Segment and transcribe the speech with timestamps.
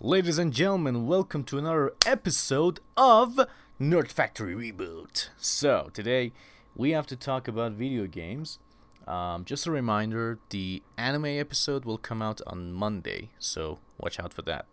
[0.00, 3.40] Ladies and gentlemen, welcome to another episode of
[3.80, 5.30] Nerd Factory Reboot.
[5.38, 6.32] So, today
[6.76, 8.58] we have to talk about video games.
[9.06, 14.34] Um, just a reminder the anime episode will come out on Monday, so watch out
[14.34, 14.66] for that.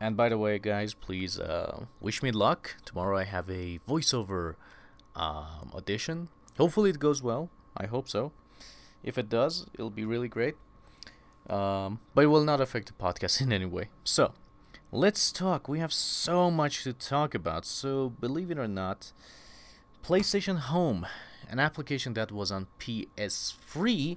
[0.00, 2.78] And by the way, guys, please uh, wish me luck.
[2.84, 4.56] Tomorrow I have a voiceover
[5.14, 6.30] um, audition.
[6.58, 7.48] Hopefully, it goes well.
[7.76, 8.32] I hope so.
[9.04, 10.56] If it does, it'll be really great.
[11.48, 13.88] Um, but it will not affect the podcast in any way.
[14.04, 14.34] So,
[14.92, 15.68] let's talk.
[15.68, 17.64] We have so much to talk about.
[17.64, 19.12] So, believe it or not,
[20.04, 21.06] PlayStation Home,
[21.48, 24.16] an application that was on PS3,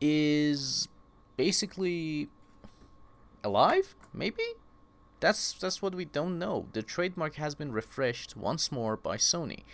[0.00, 0.88] is
[1.36, 2.28] basically
[3.44, 3.94] alive.
[4.12, 4.42] Maybe
[5.20, 6.66] that's that's what we don't know.
[6.72, 9.64] The trademark has been refreshed once more by Sony.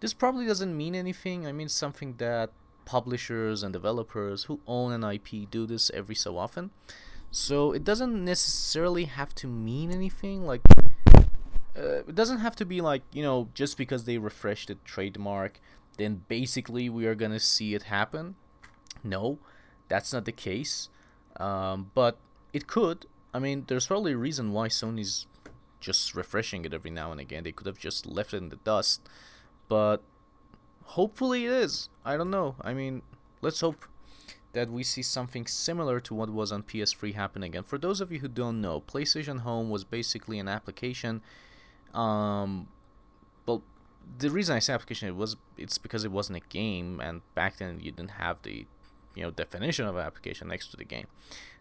[0.00, 1.46] This probably doesn't mean anything.
[1.46, 2.50] I mean something that
[2.84, 6.70] publishers and developers who own an IP do this every so often.
[7.30, 10.44] So it doesn't necessarily have to mean anything.
[10.46, 10.60] Like,
[11.76, 15.60] uh, it doesn't have to be like, you know, just because they refreshed the trademark,
[15.96, 18.34] then basically we are gonna see it happen.
[19.02, 19.38] No,
[19.88, 20.88] that's not the case.
[21.36, 22.18] Um, but
[22.52, 23.06] it could.
[23.32, 25.26] I mean, there's probably a reason why Sony's
[25.80, 27.44] just refreshing it every now and again.
[27.44, 29.08] They could have just left it in the dust.
[29.68, 30.02] But
[30.84, 31.88] hopefully it is.
[32.04, 32.56] I don't know.
[32.60, 33.02] I mean,
[33.40, 33.84] let's hope
[34.52, 37.62] that we see something similar to what was on PS3 happen again.
[37.62, 41.22] For those of you who don't know, PlayStation Home was basically an application.
[41.94, 42.68] Um,
[43.46, 43.62] well,
[44.18, 47.58] the reason I say application it was it's because it wasn't a game, and back
[47.58, 48.66] then you didn't have the,
[49.14, 51.06] you know, definition of an application next to the game,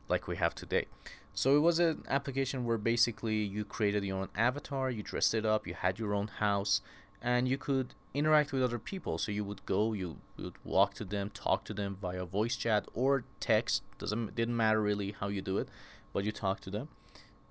[0.09, 0.86] like we have today.
[1.33, 5.45] So it was an application where basically you created your own avatar, you dressed it
[5.45, 6.81] up, you had your own house,
[7.22, 9.17] and you could interact with other people.
[9.17, 12.86] So you would go, you would walk to them, talk to them via voice chat
[12.94, 13.84] or text.
[13.98, 15.70] Doesn't didn't matter really how you do it,
[16.14, 16.89] but you talk to them,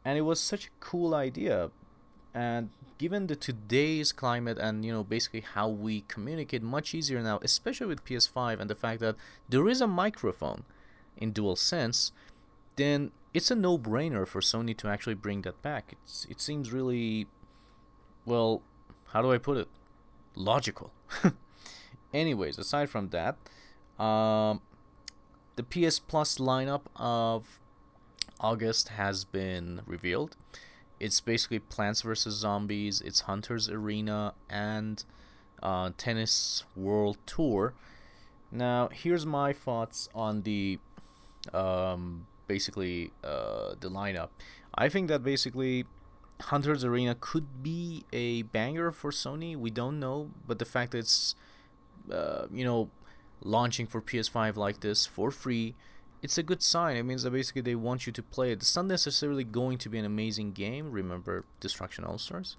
[0.04, 1.70] and it was such a cool idea.
[2.32, 7.40] And given the today's climate and you know basically how we communicate much easier now,
[7.42, 9.16] especially with PS5 and the fact that
[9.48, 10.64] there is a microphone
[11.16, 12.12] in DualSense,
[12.76, 15.94] then it's a no-brainer for Sony to actually bring that back.
[16.04, 17.26] It's it seems really
[18.26, 18.62] well,
[19.08, 19.68] how do I put it?
[20.34, 20.92] Logical.
[22.14, 23.36] Anyways, aside from that,
[24.02, 24.60] um,
[25.56, 27.60] the PS Plus lineup of
[28.40, 30.36] August has been revealed.
[30.98, 32.34] It's basically Plants vs.
[32.34, 35.02] Zombies, it's Hunter's Arena, and
[35.62, 37.74] uh, Tennis World Tour.
[38.50, 40.78] Now, here's my thoughts on the
[41.54, 44.28] um, basically uh, the lineup.
[44.74, 45.84] I think that basically
[46.40, 49.56] Hunter's Arena could be a banger for Sony.
[49.56, 51.34] We don't know, but the fact that it's
[52.10, 52.90] uh, you know
[53.42, 55.74] launching for PS5 like this for free,
[56.22, 56.96] it's a good sign.
[56.96, 58.60] It means that basically they want you to play it.
[58.60, 60.90] It's not necessarily going to be an amazing game.
[60.90, 62.56] Remember Destruction All Stars,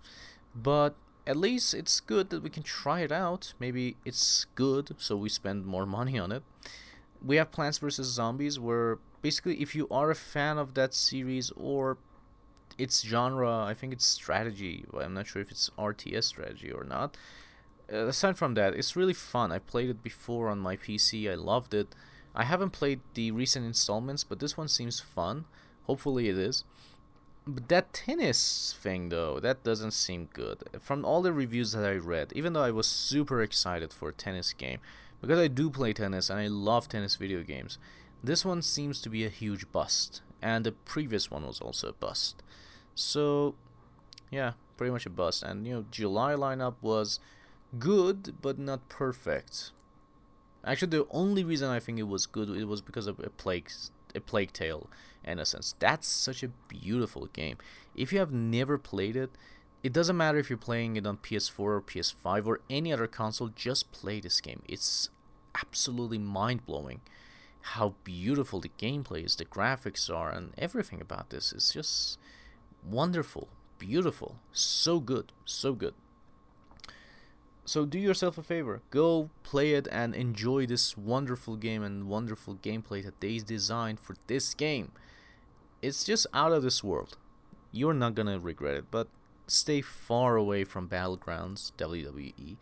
[0.56, 0.96] but
[1.28, 3.54] at least it's good that we can try it out.
[3.60, 6.44] Maybe it's good, so we spend more money on it.
[7.24, 11.52] We have Plants vs Zombies, where basically if you are a fan of that series
[11.56, 11.98] or
[12.82, 14.86] its genre, I think it's strategy.
[15.00, 17.16] I'm not sure if it's RTS strategy or not.
[17.92, 19.52] Uh, aside from that, it's really fun.
[19.52, 21.30] I played it before on my PC.
[21.30, 21.90] I loved it.
[22.34, 25.46] I haven't played the recent installments, but this one seems fun.
[25.84, 26.64] Hopefully, it is.
[27.46, 30.64] But that tennis thing, though, that doesn't seem good.
[30.80, 34.14] From all the reviews that I read, even though I was super excited for a
[34.14, 34.80] tennis game,
[35.20, 37.78] because I do play tennis and I love tennis video games,
[38.24, 40.22] this one seems to be a huge bust.
[40.42, 42.42] And the previous one was also a bust.
[42.96, 43.56] So,
[44.30, 45.44] yeah, pretty much a bust.
[45.44, 47.20] And you know, July lineup was
[47.80, 49.72] good but not perfect.
[50.64, 53.72] Actually, the only reason I think it was good it was because of a plague,
[54.14, 54.90] a plague tale,
[55.24, 55.76] in a sense.
[55.80, 57.58] That's such a beautiful game.
[57.96, 59.32] If you have never played it,
[59.84, 63.50] it doesn't matter if you're playing it on PS4 or PS5 or any other console.
[63.56, 64.62] Just play this game.
[64.68, 65.10] It's
[65.56, 67.02] absolutely mind blowing
[67.62, 72.18] how beautiful the gameplay is, the graphics are, and everything about this is just
[72.84, 73.48] wonderful,
[73.78, 75.94] beautiful, so good, so good.
[77.66, 82.56] So do yourself a favor, go play it and enjoy this wonderful game and wonderful
[82.56, 84.92] gameplay that they designed for this game.
[85.82, 87.18] It's just out of this world.
[87.72, 89.08] You're not gonna regret it, but
[89.48, 92.58] stay far away from Battlegrounds WWE.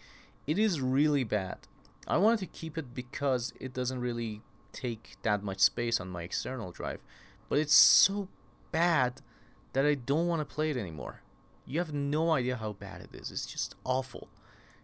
[0.46, 1.60] It is really bad.
[2.08, 4.42] I wanted to keep it because it doesn't really
[4.72, 7.02] take that much space on my external drive,
[7.48, 8.28] but it's so
[8.72, 9.22] bad
[9.74, 11.22] that I don't want to play it anymore.
[11.66, 13.32] You have no idea how bad it is.
[13.32, 14.28] It's just awful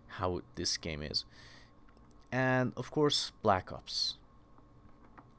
[0.07, 1.25] how this game is.
[2.31, 4.17] And of course, Black Ops.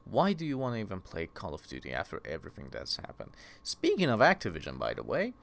[0.05, 3.31] Why do you want to even play Call of Duty after everything that's happened?
[3.61, 5.33] Speaking of Activision, by the way,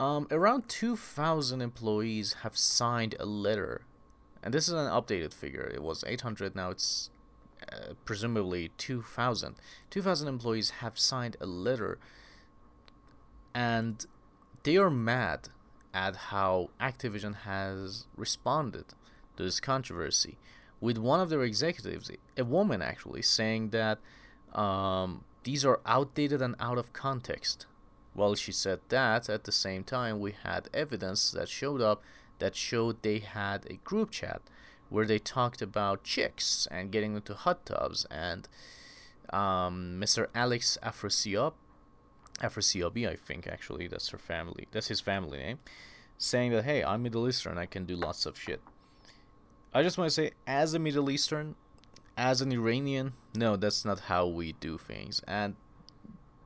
[0.00, 3.82] um, around 2,000 employees have signed a letter,
[4.42, 5.70] and this is an updated figure.
[5.72, 7.10] It was 800, now it's
[7.72, 9.54] uh, presumably 2,000.
[9.90, 12.00] 2,000 employees have signed a letter,
[13.54, 14.06] and
[14.62, 15.48] they are mad
[15.94, 18.86] at how Activision has responded
[19.36, 20.38] to this controversy
[20.80, 23.98] with one of their executives, a woman actually, saying that
[24.54, 27.66] um, these are outdated and out of context.
[28.14, 32.02] Well, she said that, at the same time, we had evidence that showed up
[32.38, 34.42] that showed they had a group chat
[34.88, 38.04] where they talked about chicks and getting into hot tubs.
[38.10, 38.48] And
[39.32, 40.26] um, Mr.
[40.34, 41.52] Alex Afrasiab,
[42.40, 45.58] Afrasiabi, I think actually, that's her family, that's his family name,
[46.18, 48.60] saying that, hey, I'm Middle Eastern, I can do lots of shit.
[49.74, 51.54] I just want to say, as a Middle Eastern,
[52.16, 55.22] as an Iranian, no, that's not how we do things.
[55.26, 55.56] And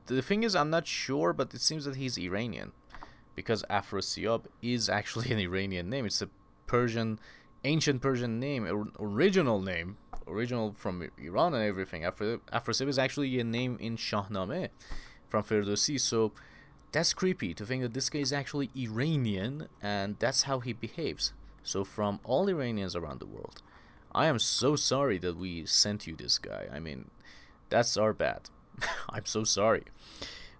[0.05, 2.71] the thing is, I'm not sure, but it seems that he's Iranian.
[3.35, 6.05] Because Afrasiab is actually an Iranian name.
[6.05, 6.29] It's a
[6.65, 7.19] Persian,
[7.63, 12.03] ancient Persian name, original name, original from Iran and everything.
[12.03, 14.69] Afrasiab is actually a name in Shahnameh
[15.29, 15.99] from Ferdowsi.
[15.99, 16.31] So
[16.91, 21.33] that's creepy to think that this guy is actually Iranian and that's how he behaves.
[21.63, 23.61] So, from all Iranians around the world,
[24.15, 26.67] I am so sorry that we sent you this guy.
[26.71, 27.11] I mean,
[27.69, 28.49] that's our bad.
[29.09, 29.83] I'm so sorry.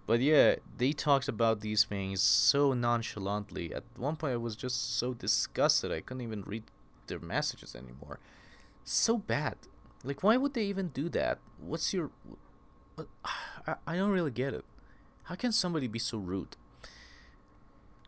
[0.06, 3.74] But yeah, they talked about these things so nonchalantly.
[3.74, 6.64] At one point, I was just so disgusted I couldn't even read
[7.06, 8.18] their messages anymore.
[8.84, 9.56] So bad.
[10.04, 11.38] Like, why would they even do that?
[11.58, 12.10] What's your.
[13.66, 14.64] I, I don't really get it.
[15.24, 16.56] How can somebody be so rude?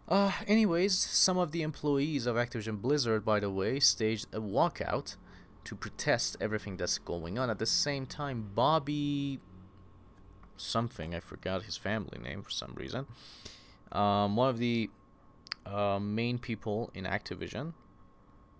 [0.09, 5.17] Uh, anyways, some of the employees of Activision Blizzard, by the way, staged a walkout
[5.65, 7.51] to protest everything that's going on.
[7.51, 9.39] At the same time, Bobby
[10.57, 13.07] something, I forgot his family name for some reason,
[13.93, 14.91] um, one of the
[15.67, 17.73] uh, main people in Activision,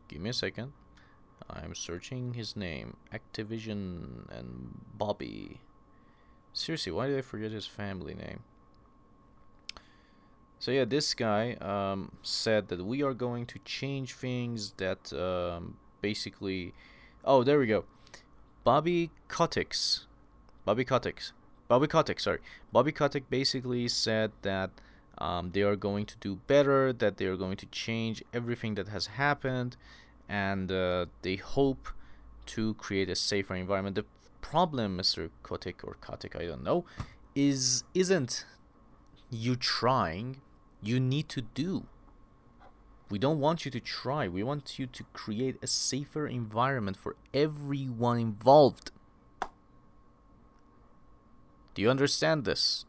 [0.09, 0.73] give me a second,
[1.49, 5.61] I'm searching his name, Activision and Bobby.
[6.53, 8.41] Seriously, why did I forget his family name?
[10.59, 15.77] So yeah, this guy um, said that we are going to change things that um,
[16.03, 16.75] basically.
[17.25, 17.85] Oh, there we go.
[18.63, 19.75] Bobby Kotick.
[20.65, 21.23] Bobby Kotick.
[21.69, 22.41] Bobby Kotick, sorry.
[22.73, 24.71] Bobby Kotick basically said that
[25.19, 28.89] um, they are going to do better, that they are going to change everything that
[28.89, 29.77] has happened,
[30.29, 31.89] and uh, they hope
[32.47, 33.97] to create a safer environment.
[33.97, 34.05] The
[34.41, 35.31] problem, Mr.
[35.43, 36.85] Kotick or Kotick, I don't know,
[37.35, 38.45] is isn't
[39.31, 40.41] you trying
[40.83, 41.87] you need to do.
[43.11, 44.29] We don't want you to try.
[44.29, 48.93] We want you to create a safer environment for everyone involved.
[51.75, 52.85] Do you understand this,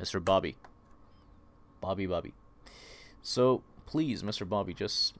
[0.00, 0.22] Mr.
[0.24, 0.56] Bobby?
[1.80, 2.34] Bobby Bobby.
[3.22, 4.48] So please, Mr.
[4.48, 5.14] Bobby, just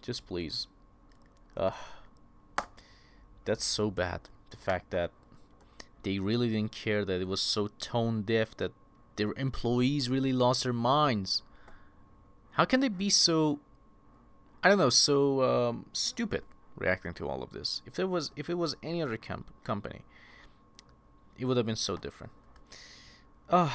[0.00, 0.66] just please.
[1.56, 1.72] Uh
[3.44, 4.20] that's so bad.
[4.62, 5.10] Fact that
[6.02, 8.72] they really didn't care that it was so tone deaf that
[9.16, 11.42] their employees really lost their minds.
[12.52, 13.60] How can they be so
[14.62, 16.44] I don't know, so um, stupid
[16.76, 17.82] reacting to all of this?
[17.84, 20.02] If there was if it was any other comp- company,
[21.38, 22.32] it would have been so different.
[23.50, 23.70] Uh,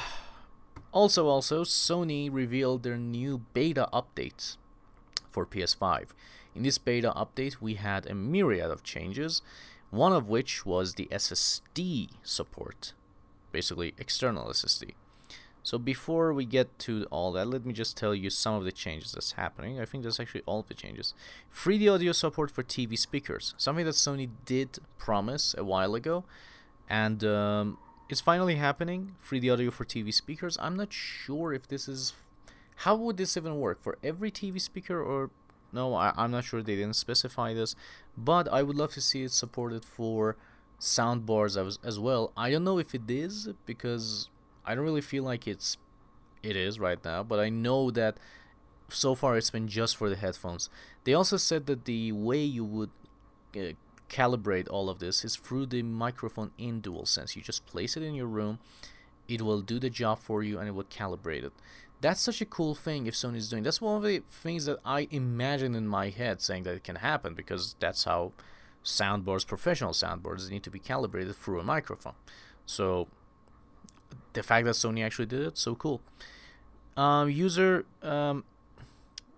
[0.92, 4.56] also also Sony revealed their new beta updates
[5.30, 6.08] for PS5.
[6.54, 9.42] In this beta update, we had a myriad of changes,
[9.90, 12.92] one of which was the SSD support,
[13.52, 14.92] basically external SSD.
[15.62, 18.72] So before we get to all that, let me just tell you some of the
[18.72, 19.78] changes that's happening.
[19.78, 21.12] I think that's actually all the changes.
[21.54, 26.24] 3D audio support for TV speakers, something that Sony did promise a while ago,
[26.88, 27.78] and um,
[28.08, 29.14] it's finally happening.
[29.28, 30.56] 3D audio for TV speakers.
[30.60, 32.14] I'm not sure if this is
[32.82, 35.30] how would this even work for every TV speaker or
[35.72, 37.74] no, I, I'm not sure they didn't specify this,
[38.16, 40.36] but I would love to see it supported for
[40.80, 42.32] soundbars as, as well.
[42.36, 44.28] I don't know if it is because
[44.64, 45.76] I don't really feel like it's
[46.42, 48.18] it is right now, but I know that
[48.88, 50.70] so far it's been just for the headphones.
[51.04, 52.90] They also said that the way you would
[53.56, 53.72] uh,
[54.08, 57.36] calibrate all of this is through the microphone in DualSense.
[57.36, 58.58] You just place it in your room,
[59.26, 61.52] it will do the job for you, and it will calibrate it.
[62.00, 63.62] That's such a cool thing if Sony's doing.
[63.62, 66.96] That's one of the things that I imagine in my head saying that it can
[66.96, 68.32] happen because that's how
[68.84, 72.14] soundboards, professional soundboards, need to be calibrated through a microphone.
[72.66, 73.08] So
[74.32, 76.00] the fact that Sony actually did it, so cool.
[76.96, 78.44] Um, user um,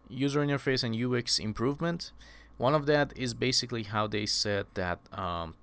[0.09, 2.13] user interface and UX improvement.
[2.59, 5.55] One of that is basically how they said that um,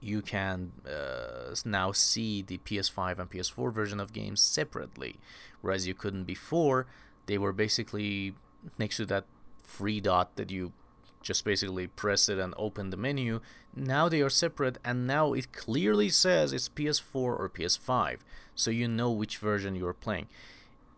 [0.00, 5.16] you can uh, now see the PS5 and PS4 version of games separately,
[5.60, 6.86] whereas you couldn't before.
[7.26, 8.34] They were basically
[8.78, 9.24] next to that
[9.62, 10.72] free dot that you
[11.20, 13.40] just basically press it and open the menu.
[13.74, 18.18] Now they are separate, and now it clearly says it's PS4 or PS5,
[18.54, 20.26] so you know which version you're playing.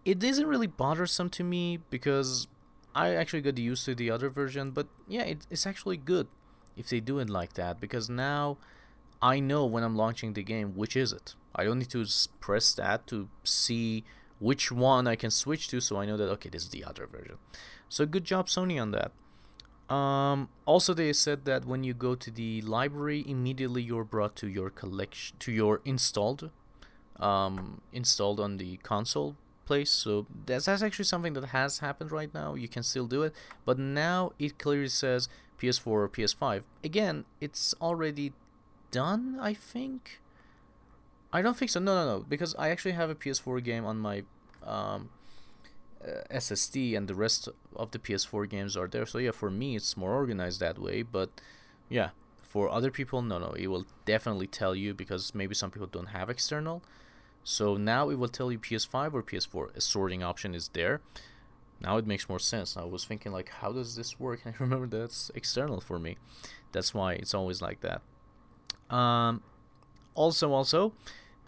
[0.04, 2.48] It isn't really bothersome to me because
[2.94, 6.28] I actually got used to the other version, but yeah, it, it's actually good
[6.76, 8.56] if they do it like that because now
[9.22, 11.34] I know when I'm launching the game which is it.
[11.54, 12.06] I don't need to
[12.40, 14.04] press that to see
[14.38, 17.06] which one I can switch to so I know that okay this is the other
[17.06, 17.36] version.
[17.88, 19.12] So good job Sony on that.
[19.90, 24.48] Um, also, they said that when you go to the library, immediately you're brought to
[24.48, 26.50] your collection, to your installed,
[27.18, 29.34] um, installed on the console
[29.66, 29.90] place.
[29.90, 32.54] So that's, that's actually something that has happened right now.
[32.54, 33.34] You can still do it,
[33.64, 35.28] but now it clearly says
[35.60, 36.62] PS4 or PS5.
[36.84, 38.32] Again, it's already
[38.90, 40.20] done, I think.
[41.32, 41.80] I don't think so.
[41.80, 44.24] No, no, no, because I actually have a PS4 game on my
[44.64, 45.10] um,
[46.04, 49.06] uh, SSD and the rest of the PS4 games are there.
[49.06, 51.02] So yeah, for me it's more organized that way.
[51.02, 51.30] But
[51.88, 52.10] yeah,
[52.42, 56.06] for other people, no, no, it will definitely tell you because maybe some people don't
[56.06, 56.82] have external.
[57.44, 59.76] So now it will tell you PS5 or PS4.
[59.76, 61.00] A sorting option is there.
[61.80, 62.76] Now it makes more sense.
[62.76, 64.40] I was thinking like, how does this work?
[64.44, 66.16] And I remember that's external for me.
[66.72, 68.02] That's why it's always like that.
[68.90, 69.42] Um,
[70.14, 70.92] also, also,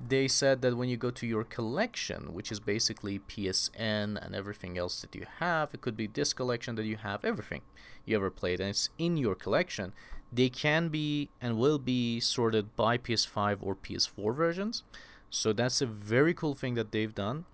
[0.08, 4.78] they said that when you go to your collection, which is basically PSN and everything
[4.78, 7.62] else that you have, it could be this collection that you have, everything
[8.04, 9.92] you ever played, and it's in your collection,
[10.32, 14.82] they can be and will be sorted by PS5 or PS4 versions.
[15.30, 17.44] So that's a very cool thing that they've done.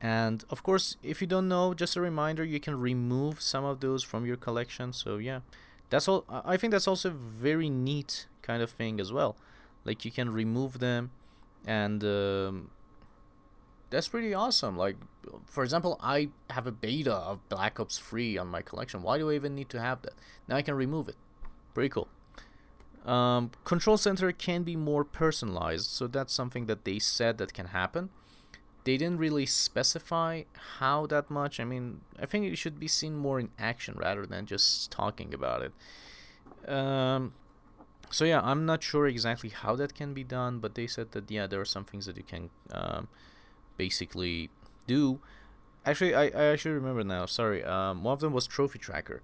[0.00, 3.80] And of course, if you don't know, just a reminder, you can remove some of
[3.80, 4.92] those from your collection.
[4.92, 5.40] So yeah,
[5.90, 6.24] that's all.
[6.28, 9.36] I think that's also very neat kind of thing as well.
[9.84, 11.10] Like you can remove them
[11.66, 12.70] and um,
[13.90, 14.76] that's pretty awesome.
[14.76, 14.96] Like,
[15.46, 19.02] for example, I have a beta of Black Ops 3 on my collection.
[19.02, 20.14] Why do I even need to have that?
[20.48, 21.16] Now I can remove it.
[21.74, 22.08] Pretty cool.
[23.04, 27.66] Um, Control Center can be more personalized, so that's something that they said that can
[27.66, 28.10] happen.
[28.84, 30.42] They didn't really specify
[30.78, 31.60] how that much.
[31.60, 35.34] I mean, I think it should be seen more in action rather than just talking
[35.34, 36.70] about it.
[36.70, 37.34] Um,
[38.12, 41.30] so yeah, I'm not sure exactly how that can be done, but they said that
[41.30, 43.08] yeah, there are some things that you can um,
[43.76, 44.50] basically
[44.86, 45.20] do.
[45.84, 47.26] Actually, I, I actually remember now.
[47.26, 49.22] Sorry, um, one of them was trophy tracker.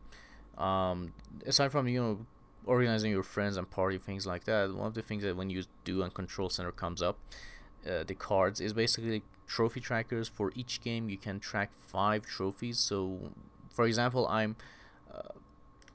[0.57, 1.12] Um,
[1.47, 2.26] aside from you know
[2.66, 5.64] organizing your friends and party things like that, one of the things that when you
[5.85, 7.18] do and Control Center comes up,
[7.88, 11.09] uh, the cards is basically trophy trackers for each game.
[11.09, 12.78] You can track five trophies.
[12.78, 13.33] So,
[13.73, 14.57] for example, I'm
[15.12, 15.33] uh,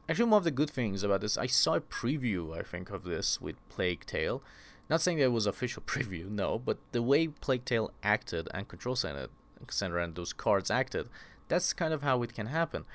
[0.09, 3.03] Actually, one of the good things about this, I saw a preview, I think, of
[3.03, 4.43] this with Plague Tale.
[4.89, 8.67] Not saying that it was official preview, no, but the way Plague Tale acted and
[8.67, 9.27] Control Center,
[9.69, 11.07] Center and those cards acted,
[11.47, 12.85] that's kind of how it can happen.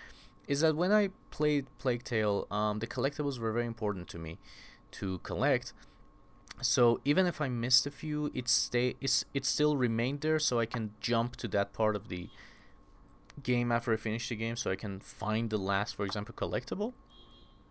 [0.46, 4.38] Is that when I played Plague Tale, um, the collectibles were very important to me
[4.92, 5.72] to collect.
[6.60, 10.58] So even if I missed a few, it stay it's it still remained there, so
[10.58, 12.28] I can jump to that part of the
[13.42, 16.92] game after I finish the game so I can find the last, for example, collectible.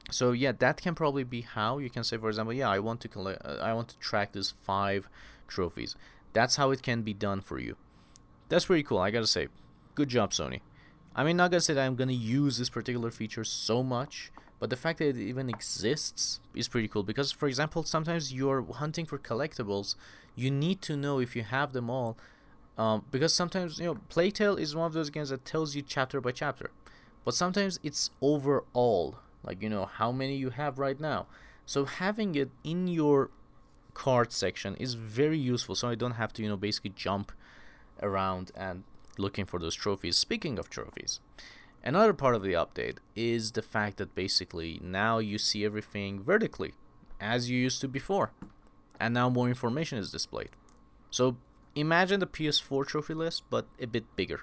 [0.09, 3.01] So yeah, that can probably be how you can say, for example, yeah, I want
[3.01, 5.09] to collect, uh, I want to track these five
[5.47, 5.95] trophies.
[6.33, 7.75] That's how it can be done for you.
[8.49, 8.99] That's pretty cool.
[8.99, 9.47] I gotta say,
[9.95, 10.61] good job, Sony.
[11.15, 14.69] I mean, not gonna say that I'm gonna use this particular feature so much, but
[14.69, 19.05] the fact that it even exists is pretty cool because, for example, sometimes you're hunting
[19.05, 19.95] for collectibles,
[20.35, 22.17] you need to know if you have them all
[22.77, 25.81] um, because sometimes you know Plague Tale is one of those games that tells you
[25.81, 26.69] chapter by chapter,
[27.25, 31.25] but sometimes it's overall, like you know how many you have right now.
[31.65, 33.31] So having it in your
[33.93, 35.75] card section is very useful.
[35.75, 37.31] So I don't have to you know basically jump
[38.01, 38.83] around and
[39.17, 40.15] looking for those trophies.
[40.15, 41.19] Speaking of trophies,
[41.83, 46.73] another part of the update is the fact that basically now you see everything vertically,
[47.19, 48.33] as you used to before,
[48.99, 50.49] and now more information is displayed.
[51.09, 51.37] So
[51.75, 54.41] imagine the PS4 trophy list, but a bit bigger,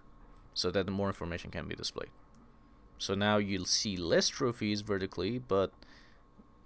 [0.53, 2.11] so that more information can be displayed.
[2.99, 5.73] So now you'll see less trophies vertically, but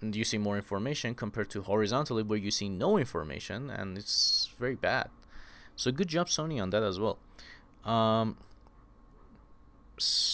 [0.01, 4.75] you see more information compared to horizontally, where you see no information, and it's very
[4.75, 5.09] bad.
[5.75, 7.17] So good job, Sony, on that as well.
[7.83, 8.37] Um,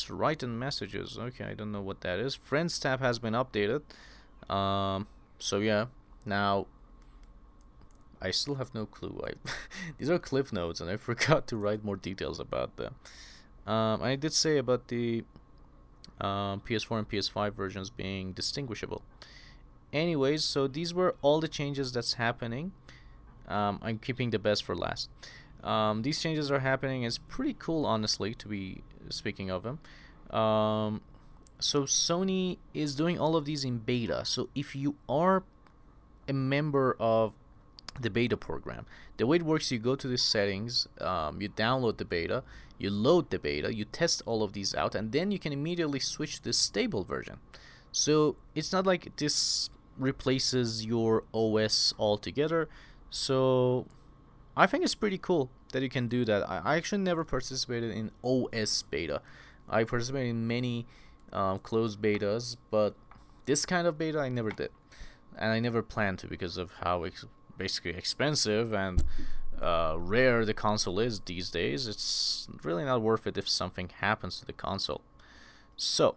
[0.10, 1.18] write-in messages.
[1.18, 2.36] Okay, I don't know what that is.
[2.36, 3.82] Friends tab has been updated.
[4.50, 5.08] Um,
[5.40, 5.86] so yeah,
[6.26, 6.68] now
[8.26, 9.22] I still have no clue.
[9.26, 9.32] I
[9.98, 12.96] these are cliff notes, and I forgot to write more details about them.
[13.68, 15.24] Um, I did say about the
[16.22, 19.02] um, PS4 and PS5 versions being distinguishable.
[19.94, 22.72] anyways so these were all the changes that's happening
[23.48, 25.10] um, i'm keeping the best for last
[25.64, 29.80] um, these changes are happening it's pretty cool honestly to be speaking of them
[30.38, 31.02] um,
[31.60, 35.44] so sony is doing all of these in beta so if you are
[36.28, 37.34] a member of
[38.02, 38.86] the beta program
[39.18, 42.44] the way it works you go to the settings um, you download the beta
[42.78, 46.00] you load the beta you test all of these out and then you can immediately
[46.00, 47.38] switch to the stable version
[47.96, 52.68] so it's not like this replaces your OS altogether.
[53.10, 53.88] So
[54.58, 56.50] I think it's pretty cool that you can do that.
[56.50, 59.22] I actually never participated in OS beta.
[59.70, 60.86] I participated in many
[61.32, 62.96] um, closed betas, but
[63.46, 64.72] this kind of beta I never did,
[65.38, 67.26] and I never planned to because of how ex-
[67.58, 69.04] basically expensive and
[69.62, 71.88] uh, rare the console is these days.
[71.88, 75.02] It's really not worth it if something happens to the console.
[75.78, 76.16] So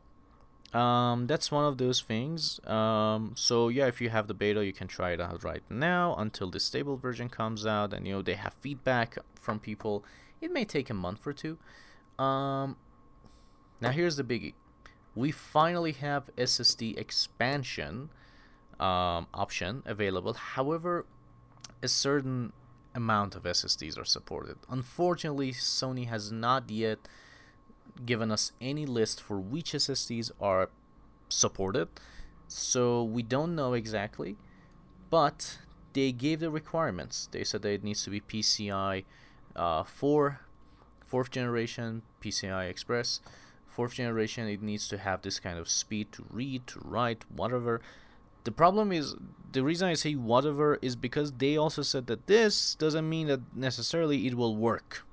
[0.72, 2.60] um, that's one of those things.
[2.66, 6.14] Um, so yeah, if you have the beta, you can try it out right now
[6.16, 10.04] until the stable version comes out, and you know they have feedback from people.
[10.40, 11.58] It may take a month or two.
[12.22, 12.76] Um,
[13.80, 14.54] now here's the biggie:
[15.14, 18.10] we finally have SSD expansion
[18.78, 20.34] um, option available.
[20.34, 21.06] However,
[21.82, 22.52] a certain
[22.94, 24.56] amount of SSDs are supported.
[24.68, 26.98] Unfortunately, Sony has not yet
[28.04, 30.70] given us any list for which SSDs are
[31.28, 31.88] supported.
[32.48, 34.36] So we don't know exactly,
[35.10, 35.58] but
[35.92, 37.28] they gave the requirements.
[37.30, 39.04] They said that it needs to be PCI
[39.54, 40.40] uh, 4,
[41.04, 43.20] fourth generation, PCI Express.
[43.66, 47.80] Fourth generation, it needs to have this kind of speed to read, to write, whatever.
[48.48, 49.14] The problem is,
[49.52, 53.54] the reason I say whatever is because they also said that this doesn't mean that
[53.54, 55.04] necessarily it will work.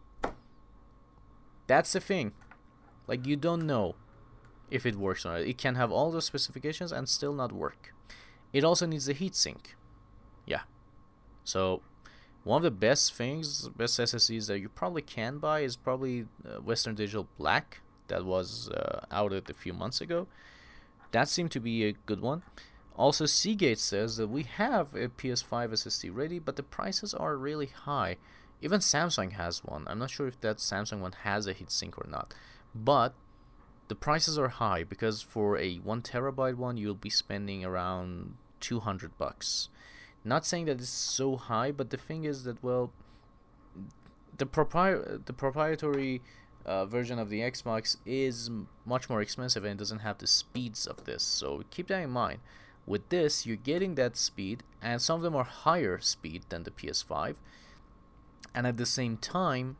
[1.68, 2.32] That's the thing.
[3.08, 3.96] Like you don't know
[4.72, 5.42] if it works or not.
[5.42, 7.94] It can have all those specifications and still not work.
[8.54, 9.76] It also needs a heatsink.
[10.46, 10.62] Yeah.
[11.44, 11.82] So
[12.46, 16.62] one of the best things, best SSDs that you probably can buy is probably uh,
[16.62, 20.28] Western Digital Black that was uh, outed a few months ago.
[21.12, 22.42] That seemed to be a good one.
[22.96, 27.68] Also, Seagate says that we have a PS5 SSD ready, but the prices are really
[27.68, 28.18] high.
[28.62, 29.86] Even Samsung has one.
[29.88, 32.34] I'm not sure if that Samsung one has a heatsink or not
[32.76, 33.14] but
[33.88, 39.18] the prices are high because for a one terabyte one you'll be spending around 200
[39.18, 39.70] bucks
[40.24, 42.92] not saying that it's so high but the thing is that well
[44.38, 46.22] the propri- the proprietary
[46.66, 48.50] uh, version of the Xbox is
[48.86, 52.40] much more expensive and doesn't have the speeds of this so keep that in mind
[52.86, 56.72] with this you're getting that speed and some of them are higher speed than the
[56.72, 57.36] PS5
[58.54, 59.78] and at the same time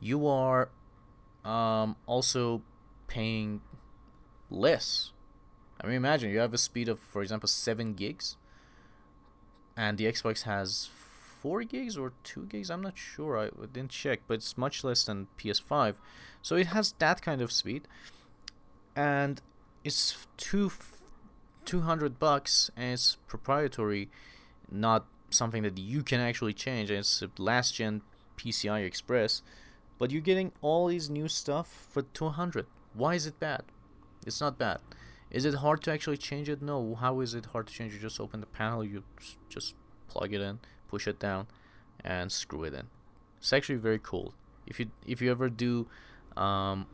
[0.00, 0.70] you are
[1.44, 2.62] um, also
[3.06, 3.60] paying
[4.50, 5.12] less.
[5.80, 8.36] I mean, imagine you have a speed of, for example, 7 gigs,
[9.76, 10.90] and the Xbox has
[11.42, 12.70] 4 gigs or 2 gigs.
[12.70, 13.38] I'm not sure.
[13.38, 15.94] I didn't check, but it's much less than PS5.
[16.42, 17.86] So it has that kind of speed,
[18.96, 19.40] and
[19.84, 20.72] it's two,
[21.68, 24.08] 200 bucks, and it's proprietary,
[24.70, 26.90] not something that you can actually change.
[26.90, 28.02] It's last gen
[28.36, 29.42] PCI Express
[29.98, 32.66] but you're getting all these new stuff for 200.
[32.94, 33.64] Why is it bad?
[34.24, 34.78] It's not bad.
[35.30, 36.62] Is it hard to actually change it?
[36.62, 36.94] No.
[36.94, 37.92] How is it hard to change?
[37.92, 39.02] You just open the panel, you
[39.48, 39.74] just
[40.08, 41.48] plug it in, push it down,
[42.02, 42.86] and screw it in.
[43.38, 44.34] It's actually very cool.
[44.66, 45.86] If you if you ever do
[46.36, 46.86] um,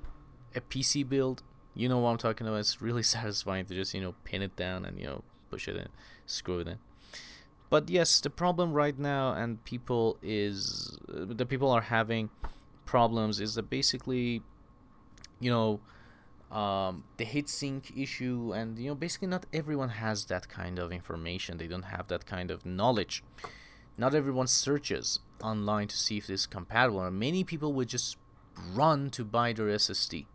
[0.55, 1.43] a PC build,
[1.75, 2.59] you know what I'm talking about.
[2.61, 5.77] It's really satisfying to just you know pin it down and you know push it
[5.77, 5.89] in,
[6.27, 6.79] screw it in.
[7.71, 12.31] But yes, the problem right now, and people is uh, the people are having
[12.87, 14.43] problems is that basically,
[15.41, 15.81] you know,
[16.57, 21.59] um, the heatsink issue, and you know, basically not everyone has that kind of information.
[21.59, 23.25] They don't have that kind of knowledge.
[23.97, 27.03] Not everyone searches online to see if this is compatible.
[27.03, 28.17] And many people would just
[28.73, 30.27] run to buy their SSD.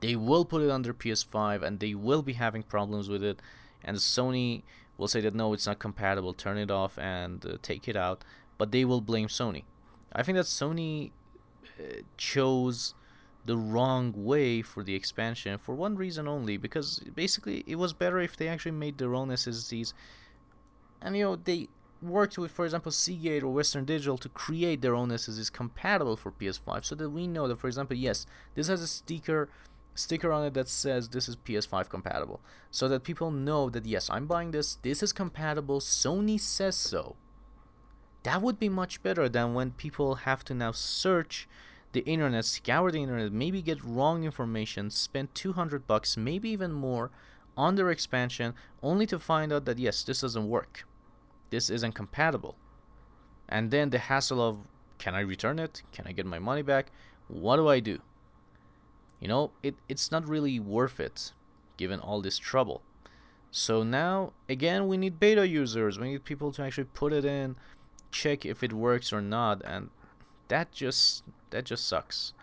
[0.00, 3.40] They will put it under PS5, and they will be having problems with it.
[3.82, 4.62] And Sony
[4.96, 6.34] will say that no, it's not compatible.
[6.34, 8.24] Turn it off and uh, take it out.
[8.58, 9.64] But they will blame Sony.
[10.12, 11.10] I think that Sony
[12.16, 12.94] chose
[13.44, 18.18] the wrong way for the expansion for one reason only because basically it was better
[18.18, 19.92] if they actually made their own SSDs
[21.00, 21.68] and you know they
[22.02, 26.30] worked with for example Seagate or Western Digital to create their own SSDs compatible for
[26.30, 29.48] PS5 so that we know that for example yes this has a sticker
[29.98, 34.08] sticker on it that says this is PS5 compatible so that people know that yes
[34.10, 37.16] I'm buying this this is compatible Sony says so
[38.22, 41.48] that would be much better than when people have to now search
[41.92, 47.10] the internet, scour the internet, maybe get wrong information, spend 200 bucks, maybe even more
[47.56, 50.86] on their expansion only to find out that yes, this doesn't work.
[51.50, 52.56] This isn't compatible.
[53.48, 54.58] And then the hassle of
[54.98, 55.82] can I return it?
[55.92, 56.90] Can I get my money back?
[57.28, 58.00] What do I do?
[59.20, 61.32] You know, it, it's not really worth it
[61.76, 62.82] given all this trouble.
[63.50, 65.98] So now, again, we need beta users.
[65.98, 67.56] We need people to actually put it in,
[68.10, 69.90] check if it works or not, and
[70.48, 72.34] that just that just sucks.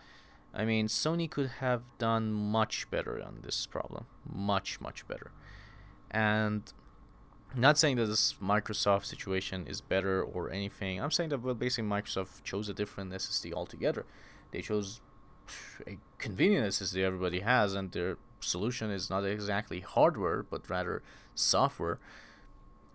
[0.54, 5.32] I mean, Sony could have done much better on this problem, much much better.
[6.10, 6.74] And
[7.56, 11.02] not saying that this Microsoft situation is better or anything.
[11.02, 14.06] I'm saying that well, basically Microsoft chose a different SSD altogether.
[14.52, 15.02] They chose
[15.88, 21.02] a convenient SSD everybody has, and their solution is not exactly hardware, but rather
[21.34, 22.00] software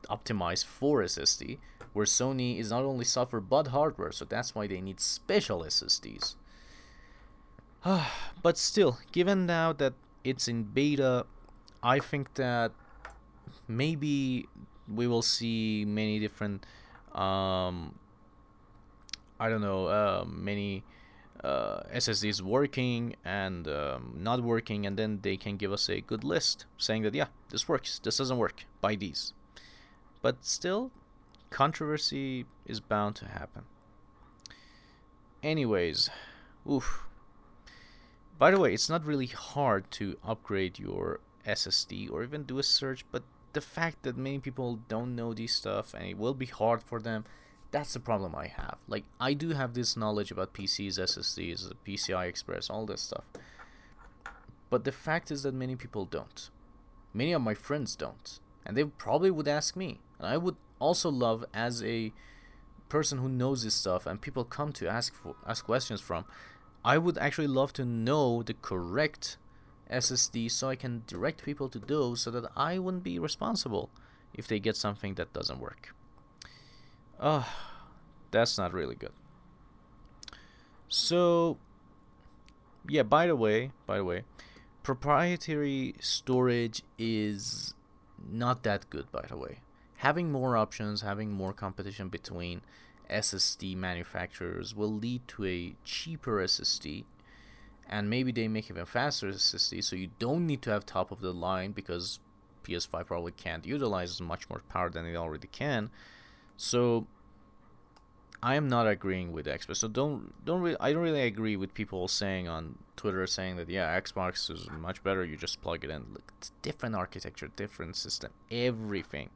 [0.08, 1.58] optimized for SSD.
[1.92, 6.36] Where Sony is not only software but hardware, so that's why they need special SSDs.
[8.42, 11.26] but still, given now that it's in beta,
[11.82, 12.72] I think that
[13.66, 14.48] maybe
[14.92, 16.64] we will see many different
[17.12, 17.94] um,
[19.38, 20.84] I don't know uh, many
[21.42, 26.24] uh, SSDs working and um, not working and then they can give us a good
[26.24, 29.32] list saying that yeah this works this doesn't work buy these.
[30.22, 30.90] But still
[31.48, 33.64] controversy is bound to happen.
[35.42, 36.10] Anyways
[36.70, 37.04] oof.
[38.38, 42.62] By the way it's not really hard to upgrade your SSD or even do a
[42.62, 43.22] search but
[43.52, 47.00] the fact that many people don't know this stuff and it will be hard for
[47.00, 47.24] them
[47.70, 48.78] that's the problem I have.
[48.88, 53.24] Like I do have this knowledge about PCs, SSDs, PCI Express, all this stuff.
[54.68, 56.50] But the fact is that many people don't.
[57.12, 58.38] Many of my friends don't.
[58.64, 60.00] And they probably would ask me.
[60.18, 62.12] And I would also love as a
[62.88, 66.24] person who knows this stuff and people come to ask for ask questions from,
[66.84, 69.36] I would actually love to know the correct
[69.90, 73.90] SSD so I can direct people to those so that I wouldn't be responsible
[74.34, 75.94] if they get something that doesn't work.
[77.20, 77.46] Oh,
[78.30, 79.12] that's not really good.
[80.88, 81.58] So,
[82.88, 84.24] yeah, by the way, by the way,
[84.82, 87.74] proprietary storage is
[88.30, 89.58] not that good, by the way.
[89.98, 92.62] Having more options, having more competition between
[93.10, 97.04] SSD manufacturers will lead to a cheaper SSD
[97.88, 101.20] and maybe they make even faster SSD so you don't need to have top of
[101.20, 102.20] the line because
[102.64, 105.90] PS5 probably can't utilize as much more power than it already can.
[106.62, 107.06] So
[108.42, 109.76] I am not agreeing with Xbox.
[109.76, 113.70] So don't don't really I don't really agree with people saying on Twitter saying that
[113.70, 115.24] yeah Xbox is much better.
[115.24, 116.08] You just plug it in.
[116.12, 119.30] Look, it's different architecture, different system, everything,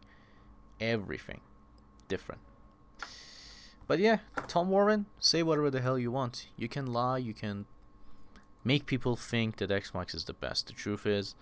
[0.79, 1.41] everything,
[2.09, 2.43] different.
[3.87, 6.49] But yeah, Tom Warren, say whatever the hell you want.
[6.59, 7.17] You can lie.
[7.17, 7.65] You can
[8.65, 10.67] make people think that Xbox is the best.
[10.67, 11.35] The truth is,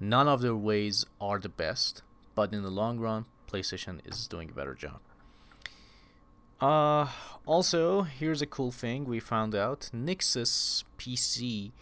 [0.00, 2.02] none of their ways are the best,
[2.34, 5.00] but in the long run, PlayStation is doing a better job.
[6.60, 7.08] Uh,
[7.46, 11.72] also, here's a cool thing we found out Nixxes PC.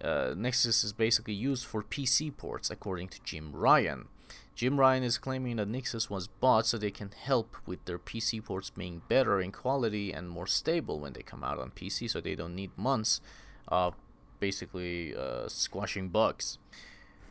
[0.00, 4.06] Uh, Nixxes is basically used for PC ports, according to Jim Ryan.
[4.54, 8.44] Jim Ryan is claiming that Nixxes was bought so they can help with their PC
[8.44, 12.20] ports being better in quality and more stable when they come out on PC, so
[12.20, 13.20] they don't need months
[13.68, 13.94] of
[14.40, 16.58] basically uh, squashing bugs.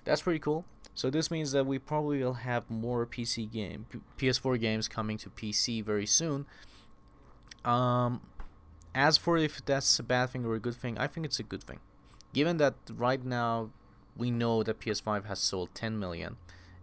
[0.06, 0.64] That's pretty cool.
[0.98, 5.20] So this means that we probably will have more PC game, P- PS4 games coming
[5.20, 6.48] to PC very soon.
[7.64, 8.22] Um,
[8.96, 11.44] as for if that's a bad thing or a good thing, I think it's a
[11.44, 11.82] good thing.
[12.34, 13.70] Given that right now
[14.18, 16.38] we know that PS5 has sold 10 million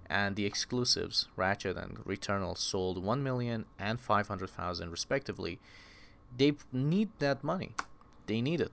[0.06, 5.58] and the exclusives, Ratchet and Returnal, sold 1 million and 500,000 respectively,
[6.38, 7.72] they need that money.
[8.26, 8.70] They need it.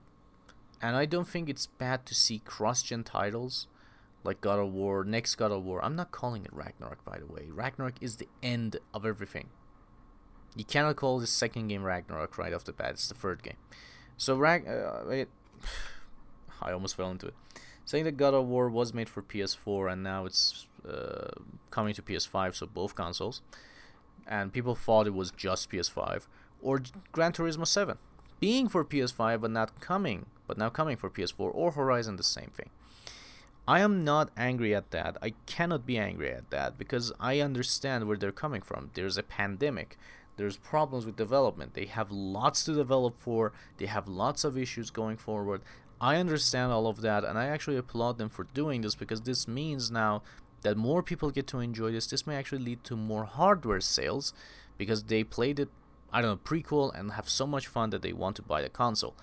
[0.80, 3.66] And I don't think it's bad to see cross-gen titles
[4.24, 5.84] like God of War, next God of War.
[5.84, 7.48] I'm not calling it Ragnarok, by the way.
[7.50, 9.48] Ragnarok is the end of everything.
[10.54, 12.90] You cannot call the second game Ragnarok right off the bat.
[12.90, 13.56] It's the third game.
[14.16, 15.28] So Rag, uh, it,
[16.62, 17.34] I almost fell into it.
[17.84, 21.30] Saying that God of War was made for PS4 and now it's uh,
[21.70, 23.42] coming to PS5, so both consoles.
[24.26, 26.26] And people thought it was just PS5
[26.60, 27.98] or Gran Turismo 7
[28.42, 32.50] being for PS5 but not coming, but now coming for PS4 or Horizon the same
[32.54, 32.70] thing.
[33.66, 35.16] I am not angry at that.
[35.22, 38.90] I cannot be angry at that because I understand where they're coming from.
[38.94, 39.96] There's a pandemic.
[40.36, 41.74] There's problems with development.
[41.74, 43.52] They have lots to develop for.
[43.78, 45.62] They have lots of issues going forward.
[46.00, 49.46] I understand all of that and I actually applaud them for doing this because this
[49.46, 50.22] means now
[50.62, 52.08] that more people get to enjoy this.
[52.08, 54.34] This may actually lead to more hardware sales
[54.76, 55.68] because they played it
[56.12, 58.68] I don't know, prequel and have so much fun that they want to buy the
[58.68, 59.14] console.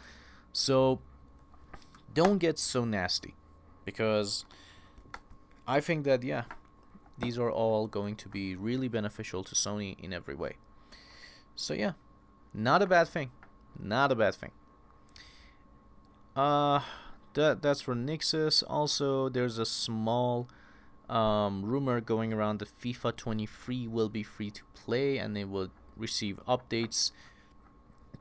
[0.54, 1.02] So
[2.15, 3.36] don't get so nasty
[3.89, 4.45] because
[5.67, 6.43] I think that yeah,
[7.17, 10.54] these are all going to be really beneficial to Sony in every way.
[11.56, 11.93] So yeah,
[12.54, 13.32] not a bad thing.
[13.80, 14.52] Not a bad thing.
[16.36, 16.82] Uh
[17.34, 18.63] that that's for Nixxes.
[18.67, 20.47] Also, there's a small
[21.10, 25.69] um, rumor going around that FIFA 23 will be free to play and they will
[25.97, 27.12] receive updates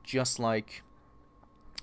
[0.03, 0.83] just like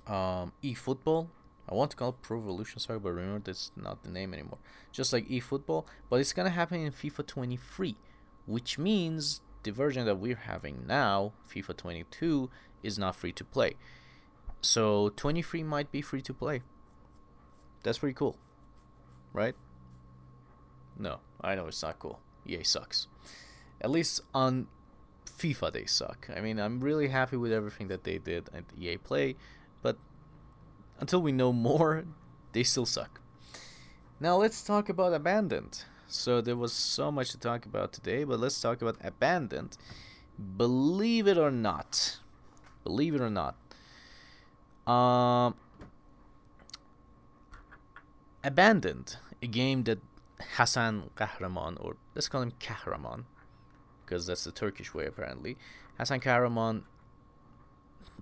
[0.07, 1.27] um, eFootball.
[1.67, 4.59] I want to call it Pro Evolution Soccer, but remember that's not the name anymore.
[4.91, 7.95] Just like eFootball, but it's gonna happen in FIFA 23,
[8.45, 12.49] which means the version that we're having now, FIFA 22,
[12.83, 13.73] is not free to play.
[14.61, 16.61] So 23 might be free to play.
[17.83, 18.37] That's pretty cool,
[19.33, 19.55] right?
[20.97, 22.19] No, I know it's not cool.
[22.47, 23.07] EA sucks.
[23.81, 24.67] At least on
[25.25, 26.29] FIFA they suck.
[26.35, 29.35] I mean, I'm really happy with everything that they did at EA Play,
[30.99, 32.05] until we know more,
[32.53, 33.19] they still suck.
[34.19, 35.83] Now let's talk about Abandoned.
[36.07, 39.77] So there was so much to talk about today, but let's talk about Abandoned.
[40.57, 42.19] Believe it or not,
[42.83, 43.55] believe it or not,
[44.91, 45.55] um,
[48.43, 49.99] Abandoned, a game that
[50.57, 53.23] Hassan Kahraman, or let's call him Kahraman,
[54.05, 55.57] because that's the Turkish way apparently.
[55.97, 56.83] Hassan Kahraman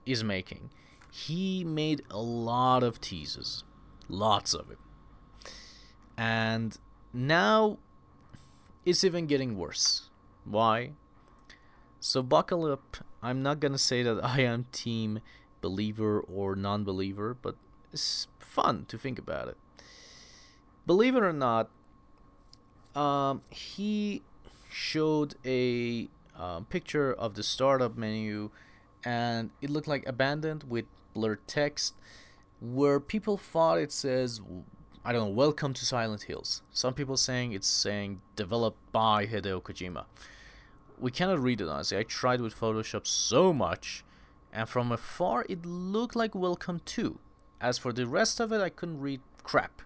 [0.05, 0.69] is making.
[1.15, 3.63] He made a lot of teases,
[4.10, 4.80] lots of it,
[6.17, 6.76] and
[7.13, 7.78] now
[8.84, 10.10] it's even getting worse.
[10.43, 10.93] Why?
[11.99, 12.97] So buckle up.
[13.21, 15.19] I'm not gonna say that I am team
[15.62, 17.58] believer or non-believer, but
[17.93, 19.58] it's fun to think about it.
[20.88, 21.69] Believe it or not,
[22.95, 24.23] um, he
[24.71, 28.49] showed a um, picture of the startup menu
[29.06, 31.93] and it looked like abandoned with blurred text
[32.60, 34.41] where people thought it says
[35.06, 36.62] I don't know, welcome to Silent Hills.
[36.71, 40.06] Some people saying it's saying developed by Hideo Kojima.
[40.97, 41.97] We cannot read it honestly.
[41.97, 44.06] I tried with Photoshop so much,
[44.54, 47.19] and from afar it looked like Welcome to.
[47.60, 49.82] As for the rest of it, I couldn't read crap.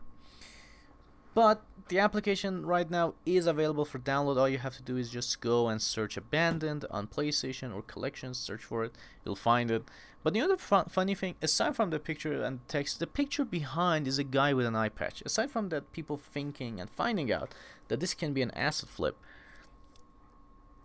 [1.33, 4.37] But the application right now is available for download.
[4.37, 8.37] All you have to do is just go and search Abandoned on PlayStation or Collections,
[8.37, 8.95] search for it.
[9.25, 9.83] You'll find it.
[10.27, 14.09] But the other fun- funny thing, aside from the picture and text, the picture behind
[14.09, 15.23] is a guy with an eye patch.
[15.25, 17.55] Aside from that, people thinking and finding out
[17.87, 19.15] that this can be an asset flip,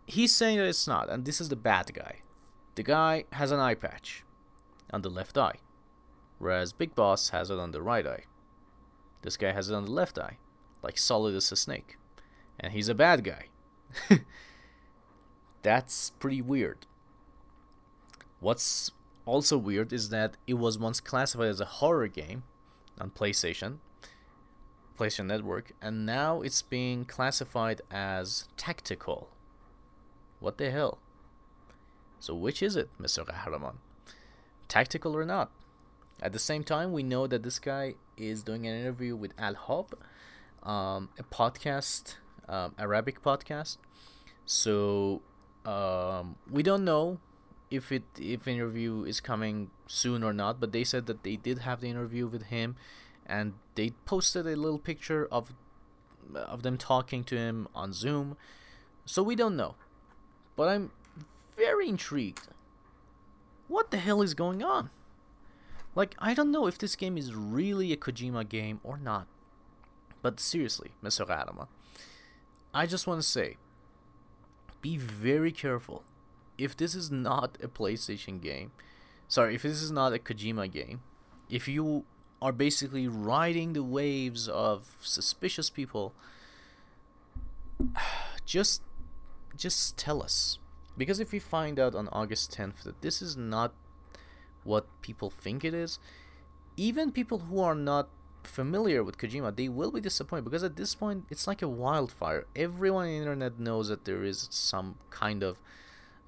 [0.06, 2.20] he's saying that it's not, and this is the bad guy.
[2.76, 4.22] The guy has an eye patch
[4.92, 5.56] on the left eye,
[6.38, 8.26] whereas Big Boss has it on the right eye.
[9.22, 10.38] This guy has it on the left eye,
[10.84, 11.96] like solid as a snake.
[12.60, 13.46] And he's a bad guy.
[15.62, 16.86] That's pretty weird.
[18.38, 18.92] What's
[19.24, 22.42] also weird is that it was once classified as a horror game
[23.00, 23.78] on PlayStation,
[24.98, 29.28] PlayStation Network, and now it's being classified as tactical.
[30.40, 30.98] What the hell?
[32.20, 33.26] So which is it, Mr.
[33.26, 33.76] Kahraman?
[34.68, 35.50] Tactical or not?
[36.20, 39.54] At the same time, we know that this guy is doing an interview with Al
[39.54, 39.96] Hob,
[40.62, 42.16] um, a podcast,
[42.48, 43.78] um, Arabic podcast.
[44.46, 45.22] So
[45.64, 47.18] um, we don't know
[47.72, 51.60] if it if interview is coming soon or not, but they said that they did
[51.60, 52.76] have the interview with him,
[53.26, 55.54] and they posted a little picture of
[56.34, 58.36] of them talking to him on Zoom.
[59.06, 59.74] So we don't know,
[60.54, 60.92] but I'm
[61.56, 62.48] very intrigued.
[63.68, 64.90] What the hell is going on?
[65.94, 69.26] Like, I don't know if this game is really a Kojima game or not.
[70.22, 71.26] But seriously, Mr.
[71.26, 71.66] Adama,
[72.72, 73.56] I just want to say
[74.80, 76.02] be very careful.
[76.62, 78.72] If this is not a PlayStation game,
[79.28, 81.00] sorry, if this is not a Kojima game,
[81.50, 82.04] if you
[82.40, 86.12] are basically riding the waves of suspicious people,
[88.46, 88.82] just
[89.56, 90.58] just tell us.
[90.96, 93.72] Because if we find out on August 10th that this is not
[94.64, 95.98] what people think it is,
[96.76, 98.08] even people who are not
[98.44, 102.46] familiar with Kojima, they will be disappointed because at this point it's like a wildfire.
[102.54, 105.58] Everyone on the internet knows that there is some kind of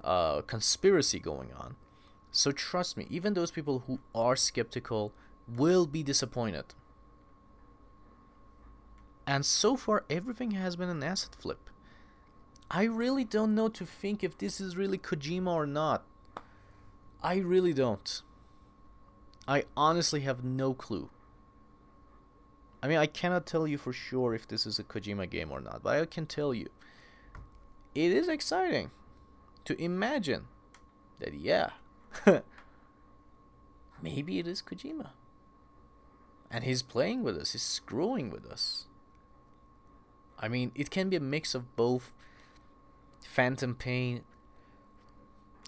[0.05, 1.75] uh, conspiracy going on.
[2.31, 5.13] So trust me, even those people who are skeptical
[5.47, 6.65] will be disappointed.
[9.27, 11.69] And so far, everything has been an asset flip.
[12.69, 16.03] I really don't know to think if this is really Kojima or not.
[17.23, 18.21] I really don't.
[19.47, 21.09] I honestly have no clue.
[22.83, 25.61] I mean, I cannot tell you for sure if this is a Kojima game or
[25.61, 26.67] not, but I can tell you
[27.95, 28.91] it is exciting
[29.65, 30.45] to imagine
[31.19, 31.71] that, yeah,
[34.01, 35.09] maybe it is Kojima.
[36.49, 38.85] And he's playing with us, he's screwing with us.
[40.37, 42.11] I mean, it can be a mix of both
[43.23, 44.23] Phantom Pain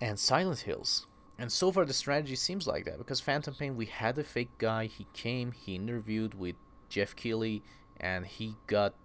[0.02, 1.08] and Silent Hills.
[1.40, 4.58] And so far, the strategy seems like that because Phantom Pain, we had a fake
[4.58, 4.86] guy.
[4.86, 6.56] He came, he interviewed with
[6.90, 7.62] Geoff Keighley,
[8.00, 8.96] and he got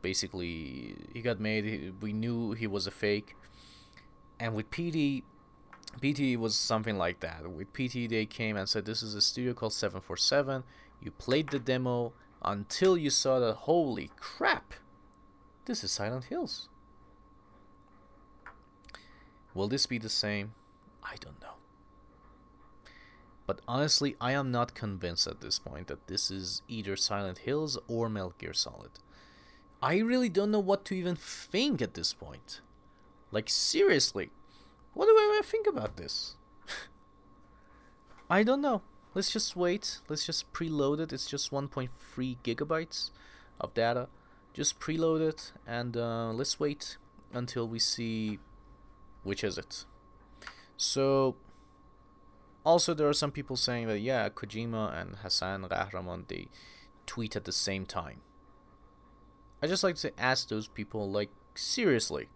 [0.00, 1.94] basically he got made.
[2.00, 3.36] We knew he was a fake.
[4.38, 5.24] And with PT,
[6.00, 7.48] PT was something like that.
[7.50, 10.64] With PT, they came and said, This is a studio called 747.
[11.00, 14.74] You played the demo until you saw that, holy crap,
[15.64, 16.68] this is Silent Hills.
[19.54, 20.52] Will this be the same?
[21.02, 21.54] I don't know.
[23.46, 27.78] But honestly, I am not convinced at this point that this is either Silent Hills
[27.88, 28.90] or Metal Gear Solid.
[29.82, 32.60] I really don't know what to even think at this point.
[33.34, 34.30] Like, seriously,
[34.94, 36.36] what do I think about this?
[38.30, 38.82] I don't know.
[39.12, 39.98] Let's just wait.
[40.08, 41.12] Let's just preload it.
[41.12, 41.88] It's just 1.3
[42.44, 43.10] gigabytes
[43.60, 44.08] of data.
[44.52, 46.96] Just preload it and uh, let's wait
[47.32, 48.38] until we see
[49.24, 49.84] which is it.
[50.76, 51.34] So,
[52.64, 56.46] also there are some people saying that yeah, Kojima and Hasan Kahraman they
[57.04, 58.20] tweet at the same time.
[59.60, 62.28] I just like to ask those people like seriously,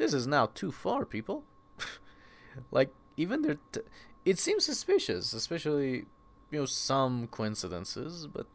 [0.00, 1.44] this is now too far, people.
[2.70, 3.80] like even their, t-
[4.24, 6.06] it seems suspicious, especially
[6.50, 8.46] you know some coincidences, but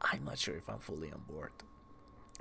[0.00, 1.50] I'm not sure if I'm fully on board.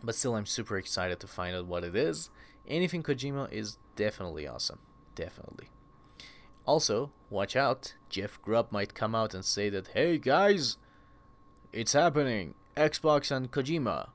[0.04, 2.30] But still, I'm super excited to find out what it is.
[2.68, 4.80] Anything Kojima is definitely awesome,
[5.16, 5.70] definitely.
[6.66, 10.78] Also, watch out, Jeff Grubb might come out and say that, hey guys,
[11.74, 14.10] it's happening, Xbox and Kojima.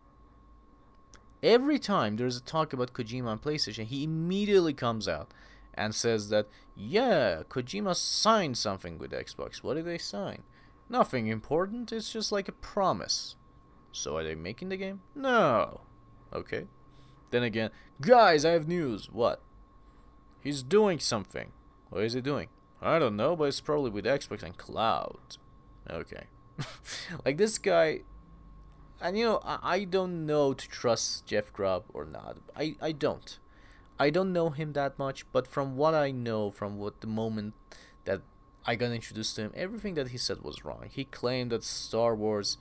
[1.43, 5.33] Every time there's a talk about Kojima and PlayStation, he immediately comes out
[5.75, 9.59] and says that, yeah, Kojima signed something with Xbox.
[9.59, 10.43] What did they sign?
[10.89, 13.37] Nothing important, it's just like a promise.
[13.93, 15.01] So are they making the game?
[15.15, 15.83] No.
[16.33, 16.67] Okay.
[17.31, 17.71] Then again,
[18.01, 19.09] guys, I have news.
[19.11, 19.41] What?
[20.41, 21.53] He's doing something.
[21.91, 22.49] What is he doing?
[22.81, 25.37] I don't know, but it's probably with Xbox and cloud.
[25.91, 26.25] Okay.
[27.25, 28.01] like this guy
[29.01, 32.39] and you know, I, I don't know to trust Jeff Grubb or not.
[32.57, 33.39] I, I don't.
[33.99, 37.55] I don't know him that much, but from what I know, from what the moment
[38.05, 38.23] that
[38.65, 40.85] I got introduced to him, everything that he said was wrong.
[40.89, 42.59] He claimed that Star Wars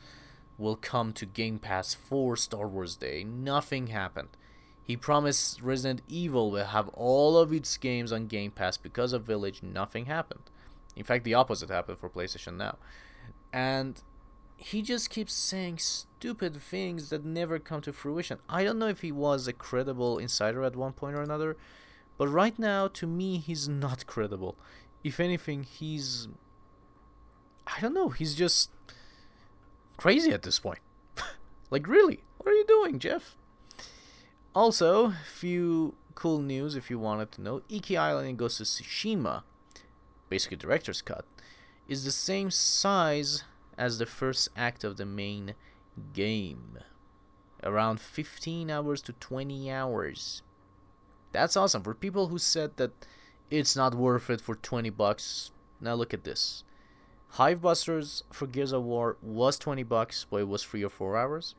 [0.57, 3.23] will come to Game Pass for Star Wars Day.
[3.23, 4.29] Nothing happened.
[4.81, 9.23] He promised Resident Evil will have all of its games on Game Pass because of
[9.23, 9.61] Village.
[9.61, 10.49] Nothing happened.
[10.95, 12.77] In fact, the opposite happened for PlayStation Now.
[13.53, 14.01] And
[14.57, 18.39] he just keeps saying stupid things that never come to fruition.
[18.49, 21.55] I don't know if he was a credible insider at one point or another,
[22.17, 24.57] but right now, to me, he's not credible.
[25.03, 26.27] If anything, he's.
[27.67, 28.71] I don't know, he's just
[29.95, 30.79] crazy at this point.
[31.69, 32.23] like, really?
[32.37, 33.35] What are you doing, Jeff?
[34.55, 39.43] Also, few cool news if you wanted to know Iki Island in Ghost of Tsushima,
[40.29, 41.25] basically director's cut,
[41.87, 43.43] is the same size
[43.77, 45.53] as the first act of the main
[46.13, 46.79] game.
[47.63, 50.41] Around 15 hours to 20 hours.
[51.31, 51.83] That's awesome.
[51.83, 52.91] For people who said that
[53.49, 56.63] it's not worth it for 20 bucks, now look at this.
[57.33, 61.55] Hivebusters for Gears of War was 20 bucks, but it was 3 or 4 hours.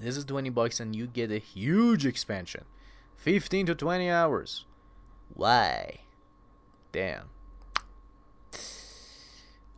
[0.00, 2.64] This is 20 bucks and you get a huge expansion.
[3.16, 4.64] 15 to 20 hours.
[5.32, 6.00] Why?
[6.92, 7.30] Damn.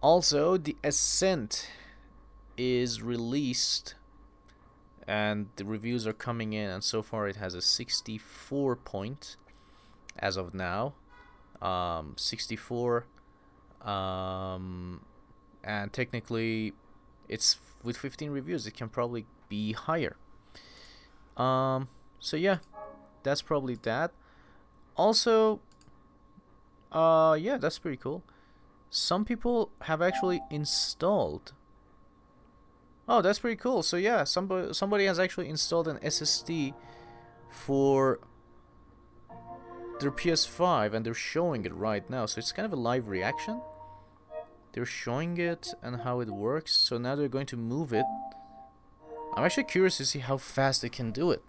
[0.00, 1.68] Also, the Ascent
[2.56, 3.94] is released
[5.06, 9.36] and the reviews are coming in and so far it has a 64 point
[10.18, 10.94] as of now.
[11.60, 13.06] Um, 64
[13.82, 15.04] um,
[15.64, 16.74] and technically
[17.28, 20.16] it's with 15 reviews it can probably be higher.
[21.36, 21.88] Um,
[22.20, 22.58] so yeah,
[23.24, 24.12] that's probably that.
[24.96, 25.60] Also,
[26.92, 28.22] uh, yeah, that's pretty cool
[28.90, 31.52] some people have actually installed.
[33.08, 33.82] Oh that's pretty cool.
[33.82, 36.74] So yeah somebody somebody has actually installed an ssd
[37.50, 38.20] for
[40.00, 42.26] their ps5 and they're showing it right now.
[42.26, 43.60] So it's kind of a live reaction.
[44.72, 46.72] They're showing it and how it works.
[46.76, 48.04] So now they're going to move it.
[49.34, 51.42] I'm actually curious to see how fast they can do it.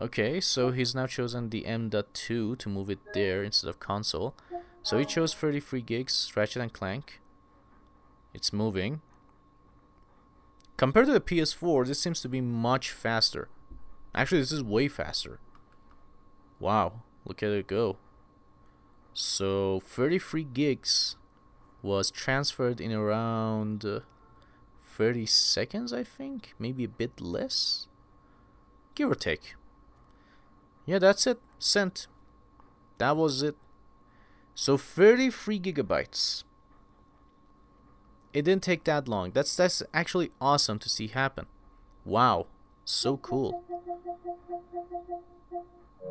[0.00, 4.34] Okay so he's now chosen the m.2 to move it there instead of console
[4.86, 7.20] so he chose 33 gigs, Ratchet and Clank.
[8.32, 9.00] It's moving.
[10.76, 13.48] Compared to the PS4, this seems to be much faster.
[14.14, 15.40] Actually, this is way faster.
[16.60, 17.96] Wow, look at it go.
[19.12, 21.16] So 33 gigs
[21.82, 24.00] was transferred in around uh,
[24.84, 27.88] 30 seconds, I think, maybe a bit less.
[28.94, 29.56] give or take.
[30.84, 31.40] Yeah, that's it.
[31.58, 32.06] Sent.
[32.98, 33.56] That was it.
[34.56, 36.42] So 33 gigabytes.
[38.32, 39.30] It didn't take that long.
[39.32, 41.46] That's that's actually awesome to see happen.
[42.04, 42.46] Wow,
[42.84, 43.62] so cool.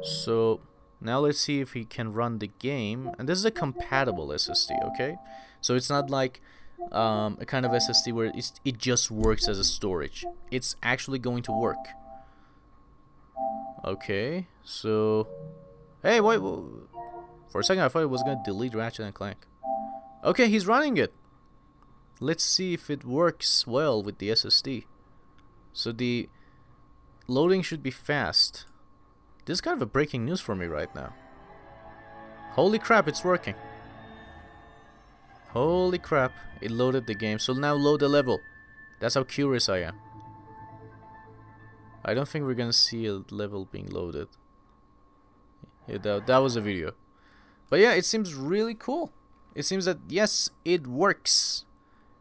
[0.03, 0.61] So
[1.01, 3.09] now let's see if he can run the game.
[3.17, 5.17] And this is a compatible SSD, okay?
[5.61, 6.39] So it's not like
[6.91, 8.31] um, a kind of SSD where
[8.63, 10.23] it just works as a storage.
[10.51, 11.83] It's actually going to work.
[13.83, 15.27] Okay, so...
[16.03, 16.63] Hey, wait, wait,
[17.49, 19.45] for a second I thought it was to delete Ratchet and Clank.
[20.23, 21.13] Okay, he's running it.
[22.19, 24.85] Let's see if it works well with the SSD.
[25.73, 26.29] So the
[27.27, 28.65] loading should be fast.
[29.45, 31.13] This is kind of a breaking news for me right now.
[32.53, 33.55] Holy crap, it's working.
[35.49, 36.31] Holy crap,
[36.61, 37.37] it loaded the game.
[37.37, 38.39] So now load the level.
[38.99, 39.95] That's how curious I am.
[42.03, 44.29] I don't think we're gonna see a level being loaded.
[45.87, 46.93] Yeah, that, that was a video.
[47.69, 49.11] But yeah, it seems really cool.
[49.53, 51.65] It seems that, yes, it works.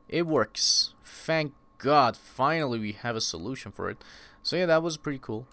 [0.08, 0.94] It works.
[1.02, 3.98] Thank God, finally we have a solution for it.
[4.42, 5.46] So yeah, that was pretty cool.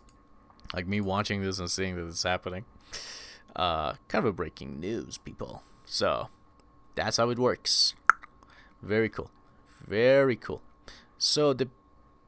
[0.73, 2.65] Like me watching this and seeing that it's happening.
[3.55, 5.63] Uh, kind of a breaking news, people.
[5.85, 6.29] So,
[6.95, 7.95] that's how it works.
[8.81, 9.29] Very cool.
[9.85, 10.61] Very cool.
[11.17, 11.69] So the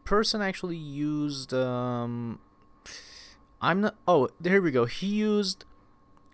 [0.03, 2.39] person actually used um
[3.61, 5.63] I'm not oh here we go he used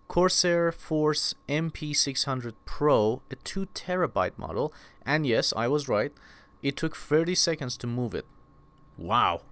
[0.10, 4.74] Corsair Force MP600 Pro a 2 terabyte model
[5.06, 6.12] and yes I was right
[6.64, 8.26] it took 30 seconds to move it.
[8.98, 9.44] Wow.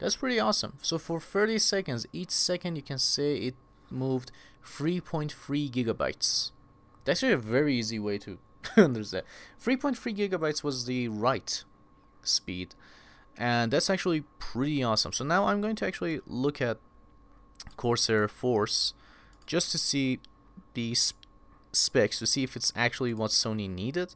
[0.00, 0.74] That's pretty awesome.
[0.82, 3.54] So for 30 seconds each second you can say it
[3.88, 4.32] moved
[4.64, 5.30] 3.3
[5.70, 6.50] gigabytes.
[7.04, 8.38] That's actually a very easy way to
[8.76, 9.24] understand.
[9.62, 11.62] 3.3 gigabytes was the right
[12.22, 12.74] speed
[13.36, 15.12] and that's actually pretty awesome.
[15.12, 16.78] So now I'm going to actually look at
[17.76, 18.92] Corsair Force
[19.48, 20.20] just to see
[20.74, 20.94] the
[21.72, 24.14] specs to see if it's actually what Sony needed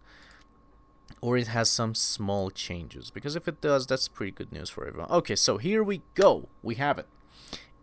[1.21, 4.87] or it has some small changes because if it does that's pretty good news for
[4.87, 5.11] everyone.
[5.11, 6.49] Okay, so here we go.
[6.63, 7.07] We have it.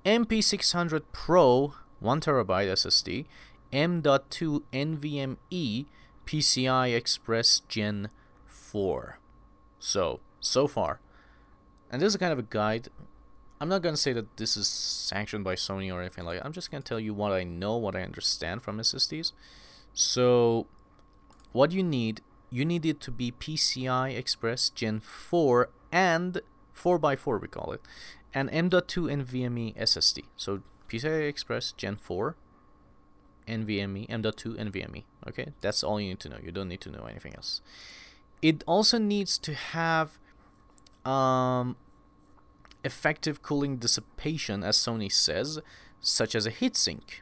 [0.06, 3.26] MP600 Pro 1 terabyte SSD
[3.74, 5.86] M.2 NVMe
[6.26, 8.10] PCI Express Gen
[8.45, 9.20] 4.
[9.80, 11.00] So, so far
[11.91, 12.89] and this is kind of a guide.
[13.62, 16.45] I'm not to say that this is sanctioned by Sony or anything like that.
[16.45, 19.34] I'm just to tell you what I know, what I understand from SSDs.
[19.93, 20.68] So,
[21.51, 26.41] what you need, you need it to be PCI Express Gen 4 and
[26.76, 27.82] 4x4 we call it,
[28.34, 30.24] and M.2 NVMe SSD.
[30.38, 32.36] So, PCI Express Gen 4,
[33.47, 35.03] NVMe, M.2 NVMe.
[35.28, 36.38] Okay, that's all you need to know.
[36.41, 37.62] You don't need to know anything else.
[38.41, 40.18] It also needs to have
[41.05, 41.76] um,
[42.84, 45.60] effective cooling dissipation, as Sony says,
[46.00, 47.22] such as a heatsink.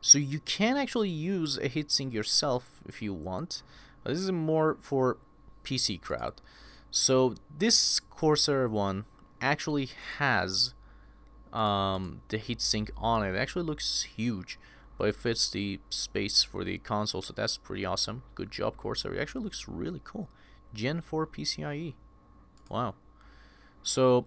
[0.00, 3.62] So you can actually use a heatsink yourself if you want.
[4.02, 5.18] But this is more for
[5.64, 6.40] PC crowd.
[6.90, 9.04] So this Corsair one
[9.40, 10.74] actually has
[11.52, 13.34] um, the heatsink on it.
[13.34, 14.58] It actually looks huge,
[14.96, 18.22] but it fits the space for the console, so that's pretty awesome.
[18.34, 19.14] Good job, Corsair.
[19.14, 20.28] It actually looks really cool.
[20.74, 21.94] Gen 4 PCIe.
[22.70, 22.94] Wow.
[23.82, 24.26] So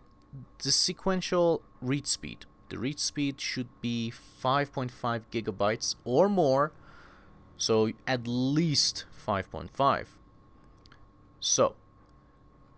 [0.64, 2.46] the sequential read speed.
[2.70, 4.92] The read speed should be 5.5
[5.32, 6.72] gigabytes or more.
[7.58, 10.06] So at least 5.5.
[11.40, 11.76] So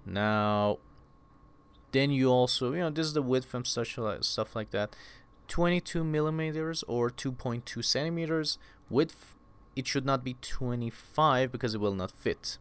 [0.05, 0.79] now
[1.91, 4.93] then you also you know this is the width from such stuff like that
[5.47, 8.57] 22 millimeters or 2.2 centimeters
[8.89, 9.35] width
[9.77, 12.57] it should not be 25 because it will not fit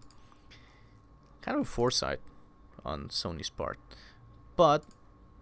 [1.42, 2.20] kind of a foresight
[2.84, 3.78] on Sony's part.
[4.56, 4.84] But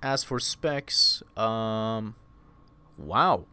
[0.02, 2.14] as for specs, um,
[2.96, 3.44] wow,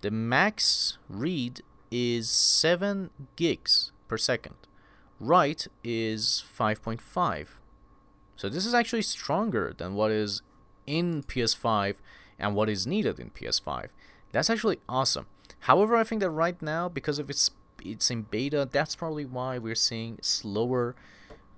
[0.00, 4.54] the max read is 7 gigs per second.
[5.20, 7.46] Write is 5.5.
[8.36, 10.42] So this is actually stronger than what is
[10.86, 11.96] in PS5
[12.38, 13.88] and what is needed in PS5.
[14.32, 15.26] That's actually awesome.
[15.60, 17.50] However, I think that right now, because of its
[17.84, 20.94] it's in beta, that's probably why we're seeing slower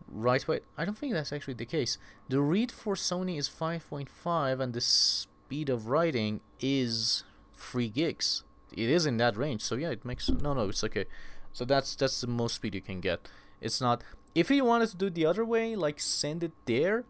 [0.09, 1.98] right wait I don't think that's actually the case.
[2.28, 7.24] The read for Sony is 5.5 and the speed of writing is
[7.55, 8.44] 3 gigs.
[8.72, 11.07] It is in that range so yeah it makes no no it's okay.
[11.52, 13.28] So that's that's the most speed you can get.
[13.61, 14.02] It's not
[14.34, 17.05] if you wanted to do the other way like send it there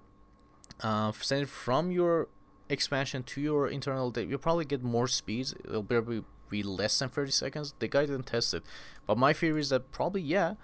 [0.81, 2.29] uh, send it from your
[2.69, 5.55] expansion to your internal you'll probably get more speeds.
[5.65, 7.75] It'll probably be less than 30 seconds.
[7.79, 8.63] The guy didn't test it.
[9.07, 10.55] But my theory is that probably yeah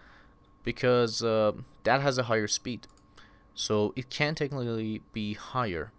[0.63, 1.53] because uh,
[1.85, 2.87] that has a higher speed.
[3.55, 5.93] So it can technically be higher.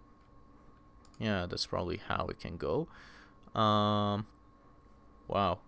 [1.18, 2.88] Yeah, that's probably how it can go.
[3.54, 4.26] Um,
[5.28, 5.58] wow.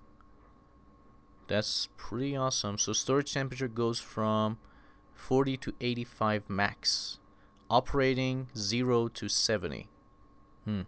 [1.46, 2.78] That's pretty awesome.
[2.78, 4.58] So storage temperature goes from
[5.14, 7.18] 40 to 85 max.
[7.70, 9.88] Operating 0 to 70.
[10.64, 10.82] Hmm.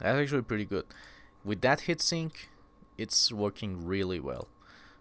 [0.00, 0.84] That's actually pretty good.
[1.44, 2.32] With that heatsink,
[2.96, 4.48] it's working really well.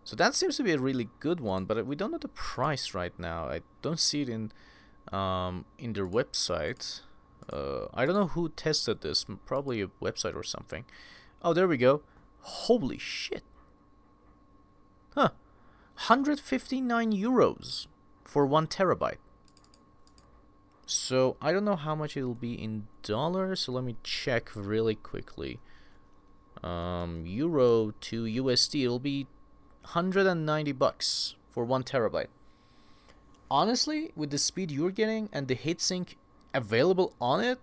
[0.07, 2.93] So that seems to be a really good one, but we don't know the price
[2.93, 3.49] right now.
[3.49, 4.53] I don't see it in
[5.11, 7.01] um, in their website.
[7.51, 9.25] Uh, I don't know who tested this.
[9.45, 10.85] Probably a website or something.
[11.41, 12.03] Oh, there we go.
[12.39, 13.43] Holy shit.
[15.13, 15.31] Huh.
[15.95, 17.87] 159 euros
[18.23, 19.19] for one terabyte.
[20.85, 23.59] So I don't know how much it'll be in dollars.
[23.59, 25.59] So let me check really quickly.
[26.63, 29.27] Um, euro to USD, it'll be
[29.93, 32.27] 190 bucks for one terabyte.
[33.49, 36.15] Honestly, with the speed you're getting and the heatsink
[36.53, 37.59] available on it,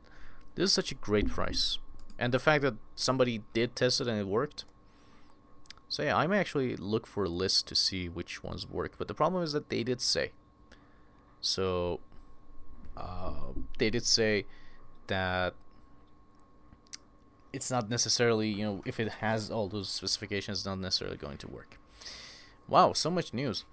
[0.55, 1.79] this is such a great price.
[2.19, 4.65] And the fact that somebody did test it and it worked.
[5.91, 8.95] So yeah, I may actually look for a list to see which ones work.
[8.97, 10.33] But the problem is that they did say.
[11.43, 12.01] So
[12.97, 14.47] uh, they did say
[15.09, 15.53] that
[17.53, 21.37] it's not necessarily, you know, if it has all those specifications, it's not necessarily going
[21.39, 21.79] to work.
[22.69, 23.65] Wow, so much news.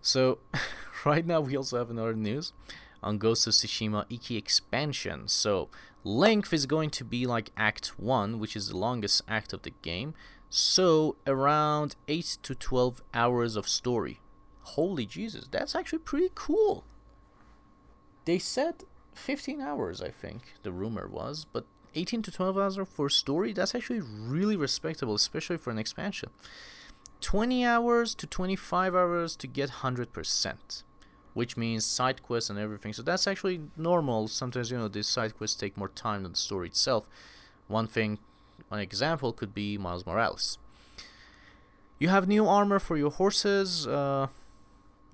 [0.00, 0.38] So,
[1.04, 2.52] right now we also have another news
[3.02, 5.28] on Ghost of Tsushima Iki expansion.
[5.28, 5.68] So,
[6.04, 9.72] length is going to be like Act 1, which is the longest act of the
[9.82, 10.14] game.
[10.50, 14.20] So, around 8 to 12 hours of story.
[14.62, 16.84] Holy Jesus, that's actually pretty cool.
[18.24, 18.84] They said
[19.14, 23.74] 15 hours, I think, the rumor was, but 18 to 12 hours for story, that's
[23.74, 26.30] actually really respectable, especially for an expansion.
[27.20, 30.82] 20 hours to 25 hours to get 100%,
[31.34, 32.92] which means side quests and everything.
[32.92, 34.28] So that's actually normal.
[34.28, 37.08] Sometimes, you know, these side quests take more time than the story itself.
[37.66, 38.18] One thing,
[38.68, 40.58] one example could be Miles Morales.
[41.98, 43.86] You have new armor for your horses.
[43.86, 44.28] Uh,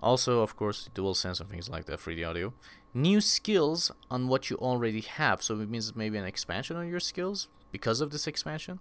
[0.01, 2.53] also, of course, DualSense and things like that for the audio.
[2.93, 5.43] New skills on what you already have.
[5.43, 8.81] So it means maybe an expansion on your skills because of this expansion.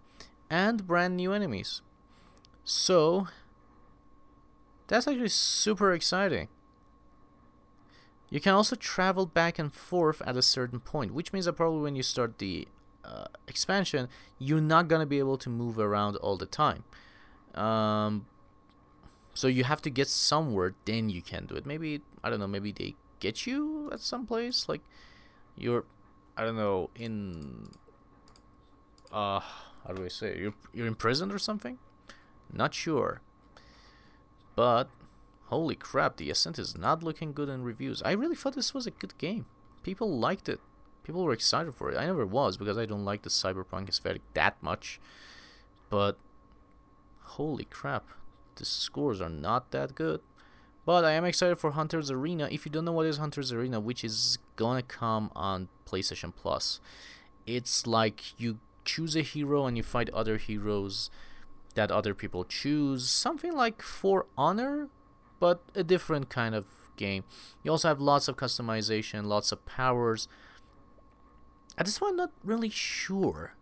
[0.50, 1.82] And brand new enemies.
[2.64, 3.28] So,
[4.88, 6.48] that's actually super exciting.
[8.30, 11.82] You can also travel back and forth at a certain point, which means that probably
[11.82, 12.68] when you start the
[13.04, 14.10] uh, expansion,
[14.40, 16.84] you're not gonna be able to move around all the time.
[17.54, 18.26] Um,
[19.34, 21.66] so you have to get somewhere, then you can do it.
[21.66, 22.48] Maybe I don't know.
[22.48, 24.82] Maybe they get you at some place, like
[25.56, 25.86] you're,
[26.36, 27.70] I don't know, in
[29.12, 30.38] uh, how do I say?
[30.40, 31.78] You're you're imprisoned or something.
[32.54, 33.22] Not sure.
[34.56, 34.90] But
[35.46, 38.02] holy crap, the Ascent is not looking good in reviews.
[38.04, 39.46] I really thought this was a good game.
[39.82, 40.60] People liked it.
[41.04, 41.98] People were excited for it.
[41.98, 45.02] I never was because I don't like the cyberpunk aesthetic that much.
[45.90, 46.18] But
[47.22, 48.08] holy crap,
[48.56, 50.22] the scores are not that good.
[50.86, 52.48] But I am excited for Hunter's Arena.
[52.52, 56.80] If you don't know what is Hunter's Arena, which is gonna come on PlayStation Plus,
[57.46, 61.10] it's like you choose a hero and you fight other heroes
[61.76, 63.10] that other people choose.
[63.10, 64.90] Something like For Honor,
[65.40, 66.66] but a different kind of
[66.96, 67.24] game.
[67.64, 70.28] You also have lots of customization, lots of powers.
[71.78, 73.56] At this point, I'm not really sure.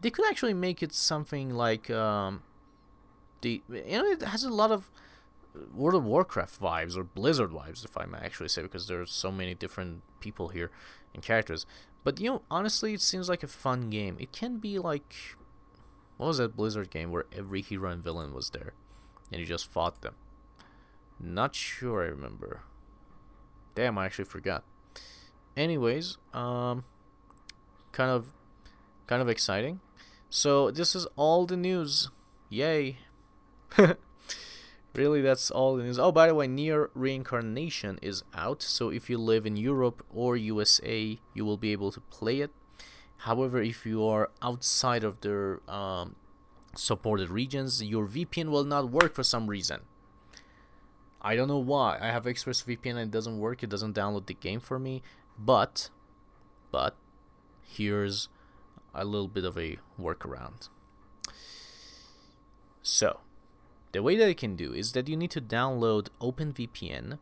[0.00, 2.42] They could actually make it something like um,
[3.40, 4.90] the you know it has a lot of
[5.72, 9.30] World of Warcraft vibes or Blizzard vibes, if I may actually say, because there's so
[9.30, 10.70] many different people here
[11.14, 11.64] and characters.
[12.02, 14.16] But you know, honestly, it seems like a fun game.
[14.18, 15.14] It can be like
[16.16, 18.74] what was that Blizzard game where every hero and villain was there,
[19.30, 20.14] and you just fought them?
[21.18, 22.62] Not sure I remember.
[23.74, 24.64] Damn, I actually forgot.
[25.56, 26.84] Anyways, um,
[27.92, 28.32] kind of,
[29.06, 29.80] kind of exciting.
[30.30, 32.10] So this is all the news.
[32.48, 32.98] Yay!
[34.94, 35.98] really, that's all the news.
[35.98, 38.62] Oh, by the way, NieR Reincarnation is out.
[38.62, 42.50] So if you live in Europe or USA, you will be able to play it.
[43.24, 46.14] However, if you are outside of their um,
[46.74, 49.80] supported regions, your VPN will not work for some reason.
[51.22, 51.98] I don't know why.
[52.02, 53.62] I have ExpressVPN and it doesn't work.
[53.62, 55.02] It doesn't download the game for me.
[55.38, 55.88] But,
[56.70, 56.96] but,
[57.62, 58.28] here's
[58.94, 60.68] a little bit of a workaround.
[62.82, 63.20] So,
[63.92, 67.18] the way that you can do is that you need to download OpenVPN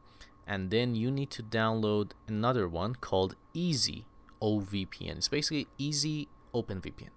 [0.49, 4.07] and then you need to download another one called Easy
[4.43, 5.19] OVPN.
[5.19, 7.11] It's basically Easy OpenVPN.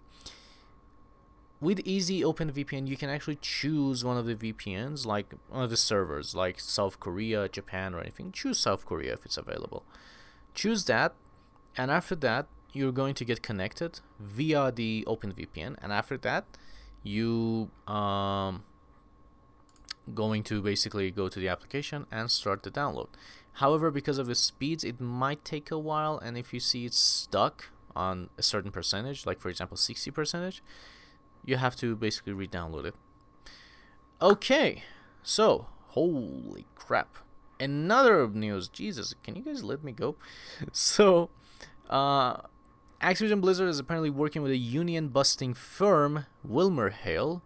[1.62, 5.78] With Easy OpenVPN, you can actually choose one of the VPNs, like one of the
[5.78, 8.32] servers, like South Korea, Japan, or anything.
[8.32, 9.84] Choose South Korea if it's available.
[10.54, 11.16] Choose that,
[11.78, 16.46] and after that, you're going to get connected via the OpenVPN, and after that,
[17.04, 18.64] you um,
[20.14, 23.08] going to basically go to the application and start the download.
[23.56, 26.98] However, because of the speeds, it might take a while, and if you see it's
[26.98, 30.62] stuck on a certain percentage, like for example 60 percentage,
[31.46, 32.96] you have to basically re-download it.
[34.22, 34.84] Okay,
[35.24, 37.18] so holy crap,
[37.58, 38.68] another news.
[38.68, 40.16] Jesus, can you guys let me go?
[40.74, 41.30] So,
[41.90, 42.42] uh,
[43.02, 47.42] Activision Blizzard is apparently working with a union-busting firm, WilmerHale,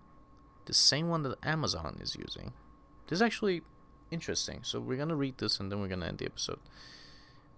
[0.66, 2.54] the same one that Amazon is using.
[3.08, 3.62] This is actually
[4.12, 4.60] interesting.
[4.64, 6.60] So we're gonna read this and then we're gonna end the episode.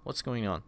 [0.03, 0.63] What's going on?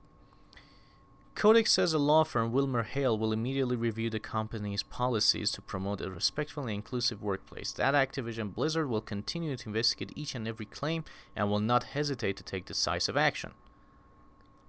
[1.36, 6.12] Codex says a law firm, WilmerHale, will immediately review the company's policies to promote a
[6.12, 7.72] respectful and inclusive workplace.
[7.72, 11.04] That Activision Blizzard will continue to investigate each and every claim
[11.36, 13.52] and will not hesitate to take decisive action.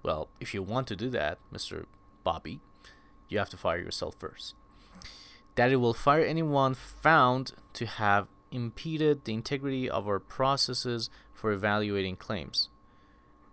[0.02, 1.84] Well, if you want to do that, Mr.
[2.24, 2.60] Bobby,
[3.28, 4.54] you have to fire yourself first.
[5.56, 11.52] That it will fire anyone found to have impeded the integrity of our processes for
[11.52, 12.68] evaluating claims.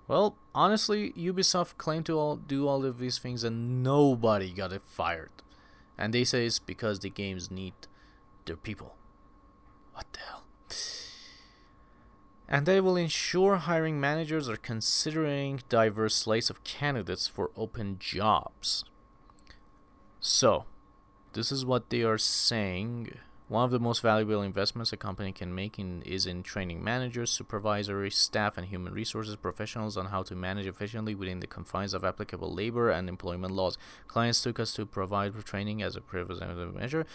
[0.07, 4.81] Well, honestly, Ubisoft claimed to all, do all of these things and nobody got it
[4.85, 5.31] fired.
[5.97, 7.73] And they say it's because the games need
[8.45, 8.95] their people.
[9.93, 10.43] What the hell?
[12.47, 18.83] And they will ensure hiring managers are considering diverse slates of candidates for open jobs.
[20.19, 20.65] So,
[21.31, 23.17] this is what they are saying.
[23.51, 27.29] One of the most valuable investments a company can make in, is in training managers,
[27.29, 32.05] supervisory staff, and human resources professionals on how to manage efficiently within the confines of
[32.05, 33.77] applicable labor and employment laws.
[34.07, 37.05] Clients took us to provide training as a preventative measure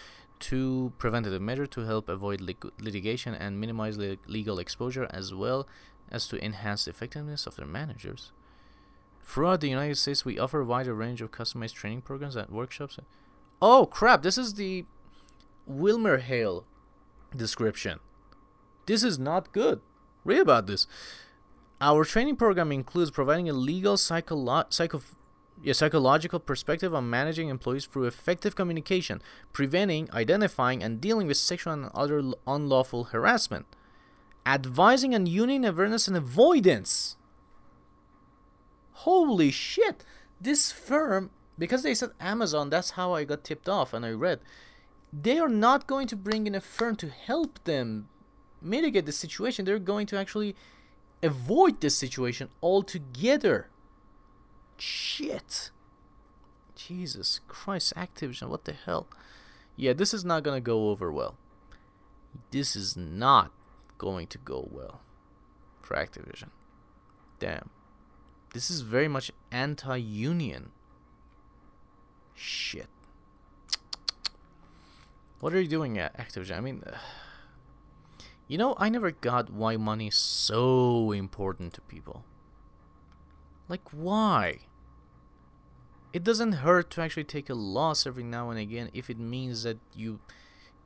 [0.41, 5.67] to preventative measure to help avoid lit- litigation and minimize le- legal exposure as well
[6.11, 8.31] as to enhance the effectiveness of their managers.
[9.23, 12.99] Throughout the United States, we offer a wider range of customized training programs and workshops.
[13.59, 14.85] Oh crap, this is the
[15.69, 16.63] WilmerHale
[17.35, 17.99] description.
[18.85, 19.81] This is not good.
[20.23, 20.87] Read about this.
[21.79, 25.01] Our training program includes providing a legal psycholo- psycho-
[25.71, 29.21] psychological perspective on managing employees through effective communication,
[29.53, 33.65] preventing, identifying, and dealing with sexual and other unlawful harassment,
[34.45, 37.17] advising on union awareness and avoidance.
[38.93, 40.03] Holy shit!
[40.41, 44.39] This firm, because they said Amazon, that's how I got tipped off and I read
[45.11, 48.09] they are not going to bring in a firm to help them
[48.61, 49.65] mitigate the situation.
[49.65, 50.55] They're going to actually
[51.23, 53.69] avoid this situation altogether.
[54.77, 55.71] Shit.
[56.75, 59.07] Jesus Christ, Activision, what the hell?
[59.75, 61.35] Yeah, this is not going to go over well.
[62.51, 63.51] This is not
[63.97, 65.01] going to go well
[65.81, 66.49] for Activision.
[67.39, 67.69] Damn.
[68.53, 70.71] This is very much anti union.
[72.33, 72.87] Shit.
[75.39, 76.57] What are you doing at Activision?
[76.57, 76.83] I mean,
[78.47, 82.23] you know, I never got why money is so important to people.
[83.69, 84.59] Like, why?
[86.13, 89.63] It doesn't hurt to actually take a loss every now and again if it means
[89.63, 90.19] that you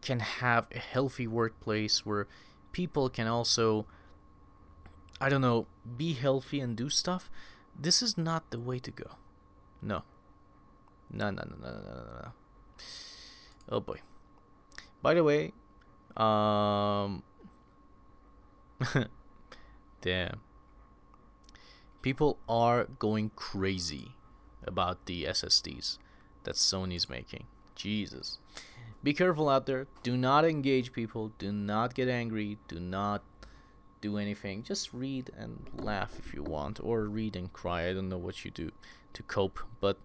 [0.02, 2.28] can have a healthy workplace where
[2.72, 3.86] people can also,
[5.22, 7.30] I don't know, be healthy and do stuff.
[7.80, 9.12] This is not the way to go.
[9.82, 10.04] No.
[11.10, 12.32] No, no, no, no, no, no, no.
[13.70, 14.02] Oh boy.
[15.02, 15.54] By the way,
[16.16, 17.24] um,
[20.02, 20.40] damn,
[22.02, 24.12] people are going crazy
[24.64, 25.98] about the SSDs
[26.44, 27.46] that Sony's making.
[27.76, 28.38] Jesus.
[29.04, 29.88] Be careful out there.
[30.04, 31.32] Do not engage people.
[31.40, 32.60] Do not get angry.
[32.68, 33.24] Do not
[34.02, 34.64] do anything.
[34.64, 37.88] Just read and laugh if you want, or read and cry.
[37.88, 38.72] I don't know what you do
[39.14, 39.98] to cope, but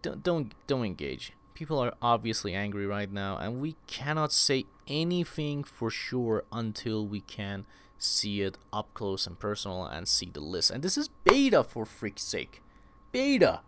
[0.00, 5.64] don't don't don't engage people are obviously angry right now, and we cannot say anything
[5.64, 7.66] for sure until we can
[7.98, 10.70] see it up close and personal and see the list.
[10.70, 12.62] And this is beta for freak's sake.
[13.10, 13.62] Beta.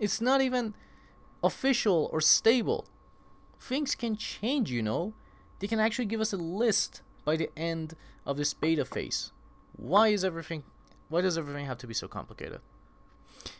[0.00, 0.74] It's not even
[1.44, 2.86] official or stable.
[3.60, 5.14] Things can change, you know.
[5.60, 7.94] They can actually give us a list by the end
[8.26, 9.30] of this beta phase.
[9.76, 10.64] Why is everything
[11.08, 12.62] why does everything have to be so complicated?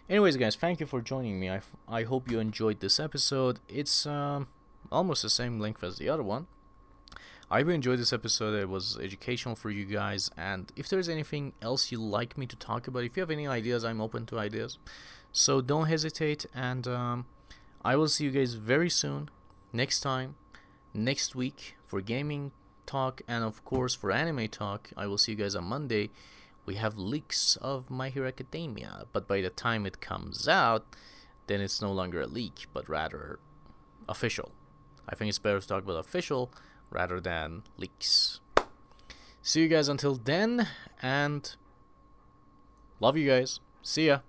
[0.08, 1.48] Anyways, guys, thank you for joining me.
[1.48, 3.60] I, f- I hope you enjoyed this episode.
[3.68, 4.48] It's um,
[4.90, 6.48] almost the same length as the other one.
[7.50, 8.54] I really enjoyed this episode.
[8.54, 10.30] It was educational for you guys.
[10.36, 13.46] And if there's anything else you'd like me to talk about, if you have any
[13.46, 14.78] ideas, I'm open to ideas.
[15.32, 16.46] So don't hesitate.
[16.54, 17.26] And um,
[17.84, 19.30] I will see you guys very soon,
[19.72, 20.34] next time,
[20.92, 22.52] next week for gaming
[22.86, 24.90] talk, and of course for anime talk.
[24.96, 26.10] I will see you guys on Monday
[26.64, 30.84] we have leaks of My Hero Academia, but by the time it comes out,
[31.46, 33.38] then it's no longer a leak, but rather
[34.08, 34.52] official.
[35.08, 36.52] I think it's better to talk about official
[36.90, 38.40] rather than leaks.
[39.42, 40.68] See you guys until then,
[41.00, 41.54] and
[43.00, 43.58] love you guys.
[43.82, 44.20] See ya.